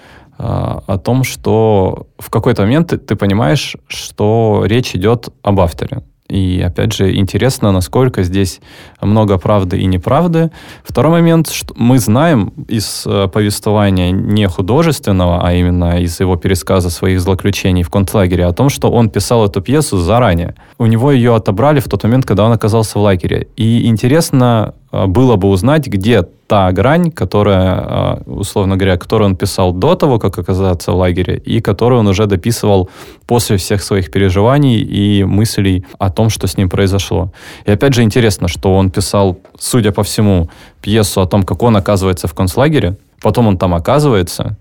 о 0.46 0.98
том, 0.98 1.24
что 1.24 2.08
в 2.18 2.30
какой-то 2.30 2.64
момент 2.64 2.90
ты, 2.90 2.98
ты 2.98 3.16
понимаешь, 3.16 3.78
что 3.88 4.64
речь 4.66 4.96
идет 4.96 5.30
об 5.42 5.60
авторе. 5.60 6.04
И 6.30 6.64
опять 6.66 6.94
же, 6.94 7.16
интересно, 7.16 7.72
насколько 7.72 8.24
здесь 8.24 8.60
много 9.02 9.38
правды 9.38 9.80
и 9.80 9.86
неправды. 9.86 10.52
Второй 10.84 11.12
момент, 11.12 11.50
что 11.50 11.74
мы 11.78 12.00
знаем 12.00 12.54
из 12.68 13.04
э, 13.06 13.28
повествования 13.28 14.12
не 14.12 14.48
художественного, 14.48 15.46
а 15.46 15.54
именно 15.54 16.00
из 16.00 16.20
его 16.20 16.36
пересказа 16.36 16.90
своих 16.90 17.22
злоключений 17.22 17.84
в 17.84 17.90
концлагере, 17.90 18.46
о 18.46 18.54
том, 18.54 18.70
что 18.70 18.90
он 18.90 19.10
писал 19.10 19.46
эту 19.46 19.62
пьесу 19.62 19.98
заранее. 19.98 20.56
У 20.80 20.86
него 20.88 21.12
ее 21.12 21.36
отобрали 21.36 21.80
в 21.80 21.88
тот 21.88 22.04
момент, 22.04 22.26
когда 22.26 22.46
он 22.46 22.52
оказался 22.52 22.98
в 22.98 23.02
лагере. 23.02 23.48
И 23.56 23.86
интересно 23.86 24.74
было 24.94 25.36
бы 25.36 25.48
узнать, 25.50 25.88
где 25.88 26.24
та 26.48 26.72
грань, 26.72 27.12
которая, 27.12 28.20
э, 28.28 28.32
условно 28.32 28.78
говоря, 28.78 28.98
которую 28.98 29.30
он 29.30 29.36
писал 29.36 29.74
до 29.74 29.96
того, 29.96 30.20
как 30.20 30.38
оказаться 30.38 30.92
в 30.92 30.96
лагере, 30.96 31.42
и 31.48 31.62
которую 31.62 32.00
он 32.00 32.08
уже 32.08 32.28
дописывал 32.28 32.90
после 33.26 33.58
всех 33.58 33.82
своих 33.82 34.12
переживаний 34.12 34.80
и 34.82 35.24
мыслей 35.24 35.84
о 36.00 36.10
том, 36.10 36.30
что 36.30 36.48
с 36.48 36.58
ним 36.58 36.70
произошло. 36.70 37.32
И 37.66 37.72
опять 37.72 37.96
же 37.96 38.04
интересно, 38.04 38.48
что 38.48 38.76
он 38.76 38.92
писал, 38.92 39.38
судя 39.60 39.92
по 39.92 40.04
всему, 40.04 40.50
пьесу 40.82 41.22
о 41.22 41.26
том, 41.26 41.44
как 41.44 41.64
он 41.64 41.76
оказывается 41.76 42.28
в 42.28 42.34
концлагере, 42.34 42.98
потом 43.22 43.48
он 43.48 43.58
там 43.58 43.74
оказывается, 43.74 44.58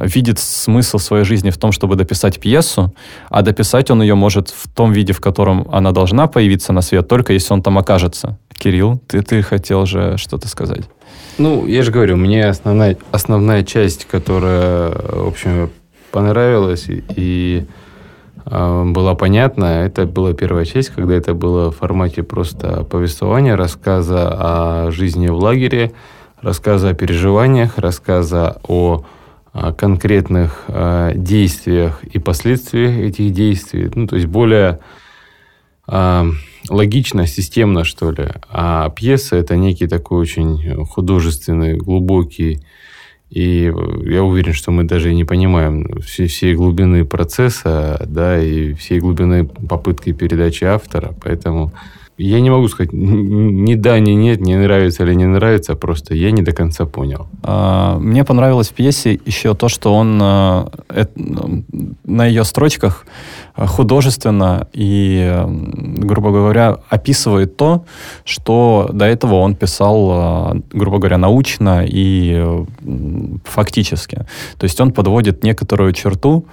видит 0.00 0.38
смысл 0.38 0.98
своей 0.98 1.24
жизни 1.24 1.50
в 1.50 1.58
том, 1.58 1.72
чтобы 1.72 1.96
дописать 1.96 2.40
пьесу, 2.40 2.92
а 3.28 3.42
дописать 3.42 3.90
он 3.90 4.02
ее 4.02 4.14
может 4.14 4.48
в 4.48 4.68
том 4.68 4.92
виде, 4.92 5.12
в 5.12 5.20
котором 5.20 5.68
она 5.70 5.92
должна 5.92 6.26
появиться 6.26 6.72
на 6.72 6.80
свет, 6.80 7.08
только 7.08 7.32
если 7.32 7.52
он 7.52 7.62
там 7.62 7.78
окажется. 7.78 8.38
Кирилл, 8.58 9.00
ты, 9.06 9.22
ты 9.22 9.42
хотел 9.42 9.86
же 9.86 10.16
что-то 10.16 10.48
сказать. 10.48 10.82
Ну, 11.38 11.66
я 11.66 11.82
же 11.82 11.90
говорю, 11.90 12.16
мне 12.16 12.46
основная, 12.46 12.96
основная 13.10 13.62
часть, 13.62 14.04
которая, 14.04 14.90
в 14.90 15.28
общем, 15.28 15.70
понравилась 16.10 16.86
и 16.88 17.66
э, 18.44 18.84
была 18.84 19.14
понятна, 19.14 19.84
это 19.84 20.06
была 20.06 20.34
первая 20.34 20.64
часть, 20.64 20.90
когда 20.90 21.14
это 21.14 21.32
было 21.32 21.70
в 21.70 21.76
формате 21.76 22.22
просто 22.22 22.84
повествования, 22.84 23.56
рассказа 23.56 24.86
о 24.86 24.90
жизни 24.90 25.28
в 25.28 25.36
лагере, 25.36 25.92
рассказа 26.42 26.90
о 26.90 26.94
переживаниях, 26.94 27.78
рассказа 27.78 28.60
о 28.68 29.04
конкретных 29.52 30.64
э, 30.68 31.12
действиях 31.14 32.04
и 32.04 32.18
последствиях 32.18 32.98
этих 32.98 33.32
действий. 33.32 33.90
Ну, 33.94 34.06
то 34.06 34.16
есть 34.16 34.28
более 34.28 34.80
э, 35.88 36.24
логично, 36.68 37.26
системно, 37.26 37.84
что 37.84 38.12
ли. 38.12 38.28
А 38.48 38.90
пьеса 38.90 39.36
это 39.36 39.56
некий 39.56 39.88
такой 39.88 40.20
очень 40.20 40.84
художественный, 40.86 41.76
глубокий. 41.76 42.60
И 43.30 43.72
я 44.04 44.24
уверен, 44.24 44.52
что 44.52 44.72
мы 44.72 44.84
даже 44.84 45.14
не 45.14 45.24
понимаем 45.24 46.00
всей, 46.00 46.26
всей 46.26 46.54
глубины 46.54 47.04
процесса, 47.04 48.04
да, 48.08 48.42
и 48.42 48.74
всей 48.74 48.98
глубины 48.98 49.46
попытки 49.46 50.12
передачи 50.12 50.64
автора. 50.64 51.14
Поэтому 51.22 51.72
я 52.20 52.40
не 52.40 52.50
могу 52.50 52.68
сказать 52.68 52.92
ни 52.92 53.74
да, 53.74 53.98
ни 53.98 54.10
нет, 54.10 54.40
не 54.40 54.56
нравится 54.56 55.04
или 55.04 55.14
не 55.14 55.26
нравится, 55.26 55.74
просто 55.74 56.14
я 56.14 56.30
не 56.30 56.42
до 56.42 56.52
конца 56.52 56.86
понял. 56.86 57.28
А, 57.42 57.98
мне 57.98 58.24
понравилось 58.24 58.68
в 58.68 58.74
пьесе 58.74 59.18
еще 59.24 59.54
то, 59.54 59.68
что 59.68 59.94
он 59.94 60.20
э, 60.22 61.06
на 62.04 62.26
ее 62.26 62.44
строчках 62.44 63.06
художественно 63.56 64.68
и, 64.72 65.44
грубо 65.46 66.30
говоря, 66.30 66.78
описывает 66.88 67.56
то, 67.56 67.84
что 68.24 68.90
до 68.92 69.04
этого 69.04 69.34
он 69.34 69.54
писал, 69.54 70.54
э, 70.54 70.60
грубо 70.72 70.98
говоря, 70.98 71.18
научно 71.18 71.84
и 71.86 72.64
фактически. 73.44 74.26
То 74.58 74.64
есть 74.64 74.80
он 74.80 74.92
подводит 74.92 75.42
некоторую 75.44 75.92
черту, 75.92 76.44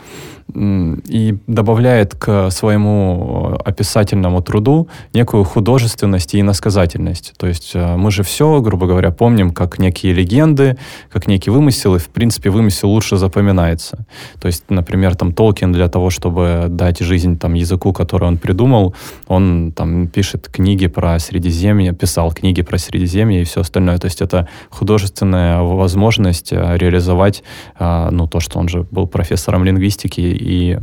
и 0.53 1.37
добавляет 1.45 2.15
к 2.15 2.49
своему 2.51 3.57
э, 3.59 3.69
описательному 3.69 4.41
труду 4.41 4.87
некую 5.13 5.43
художественность 5.43 6.33
и 6.33 6.39
иносказательность. 6.39 7.33
То 7.37 7.47
есть 7.47 7.71
э, 7.73 7.97
мы 7.97 8.11
же 8.11 8.23
все, 8.23 8.61
грубо 8.61 8.87
говоря, 8.87 9.11
помним 9.11 9.51
как 9.51 9.77
некие 9.77 10.13
легенды, 10.13 10.77
как 11.11 11.27
некий 11.27 11.49
вымысел, 11.49 11.95
и 11.95 11.99
в 11.99 12.07
принципе 12.07 12.49
вымысел 12.49 12.89
лучше 12.89 13.17
запоминается. 13.17 14.05
То 14.39 14.47
есть, 14.47 14.63
например, 14.69 15.15
там 15.15 15.33
Толкин 15.33 15.73
для 15.73 15.89
того, 15.89 16.09
чтобы 16.09 16.67
дать 16.69 16.99
жизнь 16.99 17.37
там 17.37 17.53
языку, 17.53 17.91
который 17.91 18.29
он 18.29 18.37
придумал, 18.37 18.95
он 19.27 19.73
там 19.75 20.07
пишет 20.07 20.47
книги 20.49 20.87
про 20.87 21.19
Средиземье, 21.19 21.91
писал 21.91 22.31
книги 22.31 22.61
про 22.61 22.77
Средиземье 22.77 23.41
и 23.41 23.43
все 23.43 23.61
остальное. 23.61 23.97
То 23.97 24.05
есть 24.05 24.21
это 24.21 24.47
художественная 24.69 25.59
возможность 25.59 26.53
э, 26.53 26.77
реализовать 26.77 27.43
ну, 27.79 28.27
то, 28.27 28.39
что 28.39 28.59
он 28.59 28.69
же 28.69 28.85
был 28.91 29.07
профессором 29.07 29.63
лингвистики 29.63 30.36
и, 30.37 30.79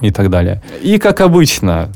и 0.00 0.10
так 0.10 0.30
далее. 0.30 0.62
И, 0.82 0.98
как 0.98 1.20
обычно, 1.20 1.90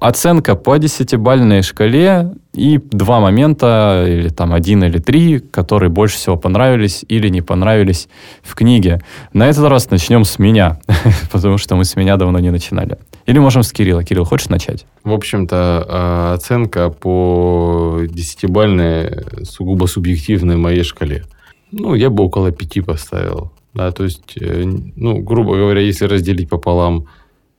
оценка 0.00 0.54
по 0.54 0.76
десятибальной 0.78 1.62
шкале 1.62 2.32
и 2.52 2.78
два 2.90 3.20
момента, 3.20 4.04
или 4.06 4.28
там 4.28 4.52
один 4.52 4.84
или 4.84 4.98
три, 4.98 5.38
которые 5.38 5.90
больше 5.90 6.16
всего 6.16 6.36
понравились 6.36 7.04
или 7.08 7.28
не 7.28 7.40
понравились 7.40 8.08
в 8.42 8.54
книге. 8.54 9.00
На 9.32 9.48
этот 9.48 9.68
раз 9.68 9.90
начнем 9.90 10.24
с 10.24 10.38
меня, 10.38 10.78
потому 11.32 11.58
что 11.58 11.76
мы 11.76 11.84
с 11.84 11.96
меня 11.96 12.16
давно 12.16 12.38
не 12.38 12.50
начинали. 12.50 12.98
Или 13.26 13.38
можем 13.38 13.62
с 13.62 13.72
Кирилла. 13.72 14.04
Кирилл, 14.04 14.24
хочешь 14.24 14.48
начать? 14.48 14.86
В 15.02 15.12
общем-то, 15.12 15.86
а, 15.88 16.34
оценка 16.34 16.90
по 16.90 18.00
десятибальной, 18.08 19.44
сугубо 19.44 19.86
субъективной 19.86 20.56
моей 20.56 20.82
шкале. 20.82 21.24
Ну, 21.72 21.94
я 21.94 22.10
бы 22.10 22.24
около 22.24 22.52
пяти 22.52 22.80
поставил. 22.80 23.53
Да, 23.74 23.90
то 23.90 24.04
есть, 24.04 24.36
э, 24.40 24.62
ну, 24.64 25.18
грубо 25.18 25.56
говоря, 25.56 25.80
если 25.80 26.04
разделить 26.04 26.48
пополам 26.48 27.06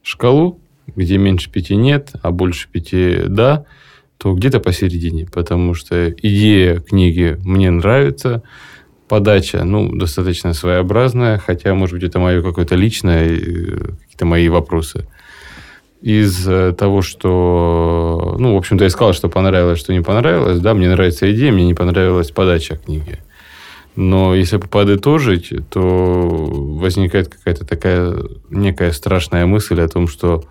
шкалу, 0.02 0.60
где 0.96 1.18
меньше 1.18 1.52
пяти 1.52 1.76
нет, 1.76 2.14
а 2.22 2.32
больше 2.32 2.70
пяти 2.72 3.24
да, 3.28 3.66
то 4.18 4.34
где-то 4.34 4.62
посередине, 4.62 5.28
потому 5.32 5.74
что 5.74 6.10
идея 6.10 6.80
книги 6.80 7.38
мне 7.44 7.70
нравится, 7.70 8.44
подача, 9.10 9.64
ну, 9.66 9.94
достаточно 9.94 10.54
своеобразная, 10.54 11.38
хотя, 11.38 11.74
может 11.76 11.96
быть, 11.96 12.04
это 12.04 12.20
мое 12.20 12.42
какое-то 12.42 12.76
личное, 12.76 13.28
э, 13.28 13.38
какие-то 14.02 14.26
мои 14.26 14.48
вопросы. 14.48 15.08
из 16.02 16.48
того, 16.76 17.02
что, 17.02 18.36
ну, 18.38 18.54
в 18.54 18.58
общем-то, 18.58 18.84
я 18.84 18.90
сказал, 18.92 19.14
что 19.14 19.28
понравилось, 19.28 19.80
что 19.80 19.92
не 19.92 20.02
понравилось. 20.02 20.60
Да, 20.60 20.76
мне 20.76 20.88
нравится 20.88 21.32
идея, 21.34 21.52
мне 21.52 21.66
не 21.66 21.74
понравилась 21.74 22.30
подача 22.30 22.78
книги. 22.78 23.18
Но 23.96 24.36
если 24.36 24.58
подытожить, 24.58 25.54
то 25.70 25.80
возникает 25.80 27.30
какая-то 27.30 27.66
такая 27.66 28.16
некая 28.50 28.92
страшная 28.92 29.46
мысль 29.46 29.80
о 29.80 29.88
том, 29.88 30.08
что, 30.08 30.44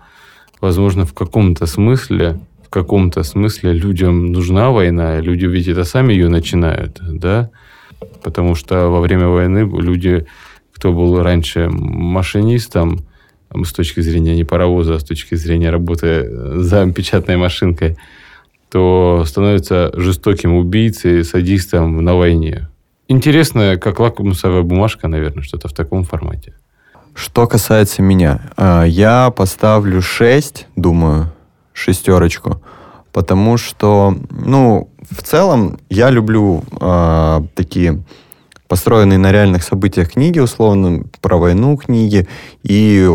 возможно, 0.61 1.05
в 1.05 1.13
каком-то 1.13 1.67
смысле, 1.67 2.39
в 2.65 2.69
каком-то 2.69 3.21
смысле 3.23 3.73
людям 3.73 4.27
нужна 4.27 4.71
война, 4.71 5.19
люди 5.19 5.45
ведь 5.45 5.67
это 5.67 5.83
сами 5.83 6.13
ее 6.13 6.27
начинают, 6.27 6.99
да, 7.01 7.51
потому 8.23 8.55
что 8.55 8.89
во 8.89 8.99
время 8.99 9.27
войны 9.27 9.59
люди, 9.59 10.25
кто 10.73 10.91
был 10.91 11.21
раньше 11.21 11.69
машинистом, 11.69 13.05
с 13.53 13.71
точки 13.71 14.01
зрения 14.01 14.35
не 14.35 14.43
паровоза, 14.43 14.95
а 14.95 14.99
с 14.99 15.03
точки 15.03 15.35
зрения 15.35 15.69
работы 15.69 16.27
за 16.61 16.91
печатной 16.91 17.37
машинкой, 17.37 17.97
то 18.71 19.23
становится 19.25 19.91
жестоким 19.95 20.55
убийцей, 20.55 21.23
садистом 21.23 22.03
на 22.03 22.15
войне. 22.15 22.67
Интересно, 23.07 23.77
как 23.77 23.99
лакмусовая 23.99 24.63
бумажка, 24.63 25.07
наверное, 25.07 25.43
что-то 25.43 25.67
в 25.67 25.73
таком 25.73 26.03
формате. 26.03 26.53
Что 27.13 27.47
касается 27.47 28.01
меня, 28.01 28.41
а, 28.57 28.83
я 28.83 29.29
поставлю 29.29 30.01
6, 30.01 30.67
думаю, 30.75 31.31
шестерочку, 31.71 32.61
потому 33.13 33.57
что, 33.57 34.15
ну, 34.29 34.89
в 35.09 35.21
целом 35.23 35.79
я 35.89 36.09
люблю 36.09 36.63
э, 36.81 37.41
такие 37.53 38.03
построенные 38.67 39.19
на 39.19 39.31
реальных 39.31 39.63
событиях 39.63 40.13
книги, 40.13 40.39
условно, 40.39 41.03
про 41.21 41.37
войну 41.37 41.77
книги. 41.77 42.27
И, 42.63 43.07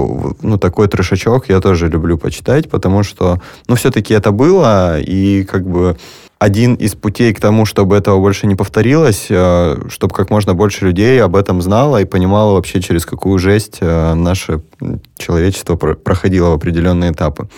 ну, 0.42 0.58
такой 0.58 0.88
трешачок 0.88 1.48
я 1.48 1.60
тоже 1.60 1.88
люблю 1.88 2.16
почитать, 2.16 2.70
потому 2.70 3.02
что, 3.02 3.42
ну, 3.66 3.74
все-таки 3.74 4.14
это 4.14 4.30
было, 4.30 5.00
и 5.00 5.44
как 5.44 5.68
бы 5.68 5.96
один 6.40 6.74
из 6.74 6.94
путей 6.94 7.34
к 7.34 7.38
тому, 7.38 7.66
чтобы 7.66 7.96
этого 7.96 8.18
больше 8.18 8.46
не 8.46 8.54
повторилось, 8.54 9.26
э, 9.28 9.76
чтобы 9.90 10.14
как 10.14 10.30
можно 10.30 10.54
больше 10.54 10.86
людей 10.86 11.22
об 11.22 11.36
этом 11.36 11.60
знало 11.60 12.00
и 12.00 12.06
понимало 12.06 12.54
вообще, 12.54 12.80
через 12.80 13.04
какую 13.04 13.38
жесть 13.38 13.76
э, 13.82 14.14
наше 14.14 14.62
человечество 15.18 15.76
проходило 15.76 16.48
в 16.48 16.54
определенные 16.54 17.12
этапы. 17.12 17.50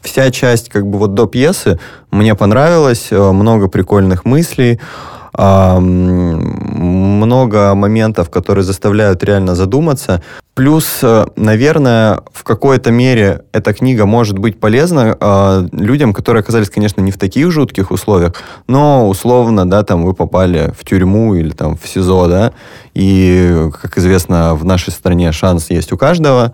Вся 0.00 0.30
часть 0.30 0.70
как 0.70 0.86
бы 0.86 0.98
вот 0.98 1.12
до 1.12 1.26
пьесы 1.26 1.78
мне 2.10 2.34
понравилась, 2.34 3.08
э, 3.10 3.32
много 3.32 3.68
прикольных 3.68 4.24
мыслей, 4.24 4.80
много 6.82 7.74
моментов, 7.74 8.28
которые 8.30 8.64
заставляют 8.64 9.24
реально 9.24 9.54
задуматься. 9.54 10.22
Плюс, 10.54 10.98
э, 11.02 11.24
наверное, 11.36 12.20
в 12.30 12.44
какой-то 12.44 12.90
мере 12.90 13.44
эта 13.52 13.72
книга 13.72 14.04
может 14.04 14.38
быть 14.38 14.60
полезна 14.60 15.16
э, 15.18 15.68
людям, 15.72 16.12
которые 16.12 16.42
оказались, 16.42 16.68
конечно, 16.68 17.00
не 17.00 17.10
в 17.10 17.16
таких 17.16 17.50
жутких 17.50 17.90
условиях, 17.90 18.34
но 18.68 19.08
условно, 19.08 19.68
да, 19.68 19.82
там 19.82 20.04
вы 20.04 20.12
попали 20.12 20.74
в 20.78 20.84
тюрьму 20.84 21.34
или 21.34 21.50
там 21.50 21.78
в 21.78 21.88
СИЗО, 21.88 22.26
да, 22.26 22.52
и, 22.92 23.70
как 23.80 23.96
известно, 23.96 24.54
в 24.54 24.66
нашей 24.66 24.92
стране 24.92 25.32
шанс 25.32 25.70
есть 25.70 25.90
у 25.92 25.96
каждого, 25.96 26.52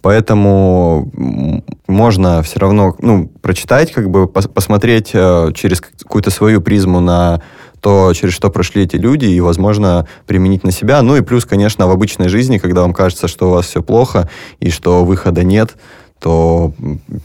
Поэтому 0.00 1.10
можно 1.88 2.42
все 2.42 2.60
равно 2.60 2.94
ну, 3.00 3.28
прочитать, 3.42 3.92
как 3.92 4.10
бы 4.10 4.28
посмотреть 4.28 5.10
э, 5.12 5.50
через 5.54 5.80
какую-то 5.80 6.30
свою 6.30 6.60
призму 6.60 7.00
на 7.00 7.42
то, 7.80 8.12
через 8.14 8.34
что 8.34 8.50
прошли 8.50 8.82
эти 8.82 8.96
люди, 8.96 9.26
и, 9.26 9.40
возможно, 9.40 10.06
применить 10.26 10.64
на 10.64 10.70
себя. 10.70 11.02
Ну 11.02 11.16
и 11.16 11.20
плюс, 11.20 11.44
конечно, 11.44 11.86
в 11.86 11.90
обычной 11.90 12.28
жизни, 12.28 12.58
когда 12.58 12.82
вам 12.82 12.92
кажется, 12.92 13.28
что 13.28 13.48
у 13.48 13.52
вас 13.52 13.66
все 13.66 13.82
плохо 13.82 14.28
и 14.60 14.70
что 14.70 15.04
выхода 15.04 15.44
нет, 15.44 15.76
то 16.20 16.72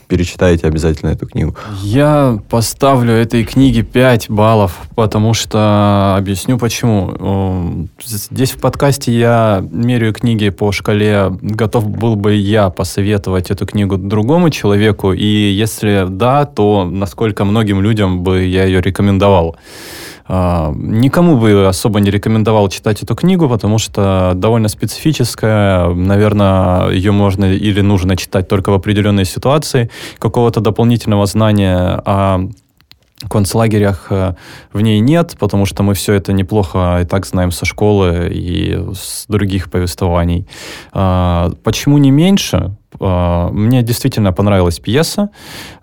перечитайте 0.08 0.68
обязательно 0.68 1.10
эту 1.10 1.26
книгу. 1.26 1.56
Я 1.82 2.40
поставлю 2.50 3.14
этой 3.14 3.44
книге 3.44 3.82
5 3.82 4.30
баллов, 4.30 4.78
потому 4.96 5.34
что 5.34 6.16
объясню 6.16 6.60
почему. 6.60 7.88
Здесь 8.04 8.52
в 8.52 8.60
подкасте 8.60 9.12
я 9.12 9.66
меряю 9.72 10.14
книги 10.14 10.50
по 10.50 10.72
шкале, 10.72 11.32
готов 11.42 11.90
был 11.90 12.16
бы 12.16 12.36
я 12.36 12.70
посоветовать 12.70 13.50
эту 13.50 13.66
книгу 13.66 13.98
другому 13.98 14.52
человеку, 14.52 15.12
и 15.12 15.26
если 15.26 16.06
да, 16.08 16.46
то 16.46 16.86
насколько 16.86 17.46
многим 17.46 17.82
людям 17.82 18.22
бы 18.22 18.44
я 18.44 18.66
ее 18.66 18.80
рекомендовал. 18.80 19.56
А, 20.26 20.74
никому 20.76 21.38
бы 21.38 21.68
особо 21.68 22.00
не 22.00 22.10
рекомендовал 22.10 22.70
читать 22.70 23.04
эту 23.04 23.16
книгу, 23.16 23.50
потому 23.50 23.78
что 23.78 24.34
довольно 24.36 24.70
специфическая. 24.70 25.90
Наверное, 25.94 26.90
ее 26.90 27.12
можно 27.12 27.46
или 27.46 27.82
нужно 27.82 28.16
читать 28.16 28.48
только 28.48 28.70
в 28.72 28.74
определенной 28.74 29.26
ситуации. 29.26 29.90
Какого-то 30.20 30.62
дополнительного 30.62 31.26
знания 31.26 32.02
о 32.06 32.48
концлагерях 33.30 34.08
э, 34.10 34.36
в 34.74 34.82
ней 34.82 35.00
нет, 35.00 35.36
потому 35.40 35.66
что 35.66 35.84
мы 35.84 35.94
все 35.94 36.14
это 36.14 36.34
неплохо 36.34 37.00
и 37.02 37.06
так 37.06 37.26
знаем 37.26 37.52
со 37.52 37.66
школы 37.66 38.30
и 38.32 38.78
с 38.94 39.26
других 39.28 39.72
повествований. 39.72 40.48
А, 40.92 41.52
почему 41.64 41.98
не 41.98 42.12
меньше? 42.12 42.76
А, 43.00 43.50
мне 43.50 43.82
действительно 43.82 44.34
понравилась 44.34 44.80
пьеса, 44.80 45.30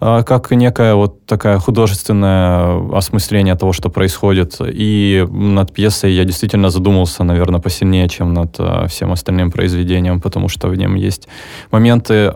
а, 0.00 0.22
как 0.22 0.50
некое 0.50 0.94
вот 0.94 1.24
такое 1.26 1.58
художественное 1.58 2.96
осмысление 2.96 3.54
того, 3.54 3.72
что 3.72 3.90
происходит. 3.90 4.56
И 4.60 5.26
над 5.30 5.72
пьесой 5.72 6.12
я 6.12 6.24
действительно 6.24 6.70
задумался, 6.70 7.24
наверное, 7.24 7.60
посильнее, 7.60 8.08
чем 8.08 8.34
над 8.34 8.58
всем 8.88 9.12
остальным 9.12 9.50
произведением, 9.50 10.20
потому 10.20 10.48
что 10.48 10.68
в 10.68 10.76
нем 10.76 10.94
есть 10.94 11.28
моменты 11.70 12.34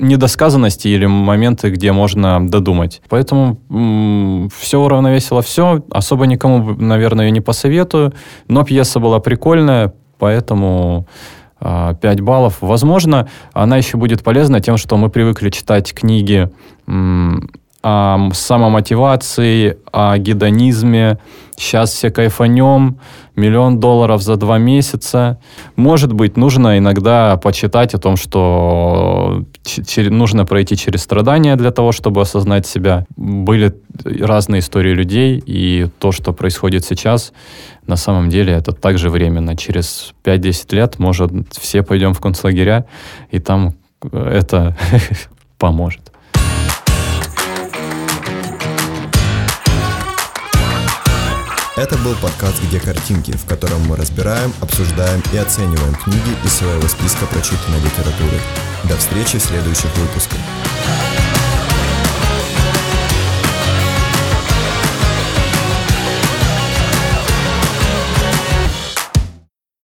недосказанности 0.00 0.88
или 0.88 1.06
моменты, 1.06 1.70
где 1.70 1.92
можно 1.92 2.46
додумать. 2.48 3.02
Поэтому 3.08 3.60
м- 3.70 4.48
все 4.58 4.80
уравновесило 4.80 5.42
все. 5.42 5.84
Особо 5.90 6.26
никому, 6.26 6.74
наверное, 6.74 7.26
ее 7.26 7.30
не 7.30 7.40
посоветую. 7.40 8.12
Но 8.48 8.64
пьеса 8.64 8.98
была 8.98 9.20
прикольная, 9.20 9.92
поэтому 10.18 11.06
5 11.60 11.60
а, 11.60 12.22
баллов. 12.22 12.56
Возможно, 12.60 13.28
она 13.52 13.76
еще 13.76 13.96
будет 13.98 14.22
полезна 14.22 14.60
тем, 14.60 14.76
что 14.78 14.96
мы 14.96 15.10
привыкли 15.10 15.50
читать 15.50 15.92
книги 15.92 16.50
о 17.82 18.30
самомотивации, 18.32 19.78
о 19.90 20.18
гедонизме. 20.18 21.18
Сейчас 21.56 21.92
все 21.92 22.10
кайфанем, 22.10 22.98
миллион 23.36 23.80
долларов 23.80 24.22
за 24.22 24.36
два 24.36 24.58
месяца. 24.58 25.38
Может 25.76 26.12
быть, 26.12 26.36
нужно 26.36 26.78
иногда 26.78 27.36
почитать 27.36 27.94
о 27.94 27.98
том, 27.98 28.16
что 28.16 29.44
нужно 29.96 30.46
пройти 30.46 30.76
через 30.76 31.02
страдания 31.02 31.56
для 31.56 31.70
того, 31.70 31.92
чтобы 31.92 32.20
осознать 32.20 32.66
себя. 32.66 33.06
Были 33.16 33.74
разные 34.04 34.60
истории 34.60 34.92
людей, 34.92 35.42
и 35.44 35.88
то, 35.98 36.12
что 36.12 36.32
происходит 36.32 36.84
сейчас, 36.84 37.32
на 37.86 37.96
самом 37.96 38.30
деле 38.30 38.52
это 38.52 38.72
также 38.72 39.10
временно. 39.10 39.56
Через 39.56 40.14
5-10 40.24 40.74
лет, 40.74 40.98
может, 40.98 41.32
все 41.58 41.82
пойдем 41.82 42.14
в 42.14 42.20
концлагеря, 42.20 42.86
и 43.30 43.38
там 43.38 43.74
это 44.12 44.76
поможет. 45.58 46.09
Это 51.80 51.96
был 51.96 52.14
подкаст 52.16 52.62
«Где 52.64 52.78
картинки», 52.78 53.30
в 53.30 53.46
котором 53.46 53.80
мы 53.86 53.96
разбираем, 53.96 54.52
обсуждаем 54.60 55.22
и 55.32 55.38
оцениваем 55.38 55.94
книги 55.94 56.36
из 56.44 56.52
своего 56.52 56.86
списка 56.86 57.24
прочитанной 57.24 57.80
литературы. 57.80 58.38
До 58.84 58.98
встречи 58.98 59.38
в 59.38 59.42
следующих 59.42 59.88
выпусках. 59.96 60.40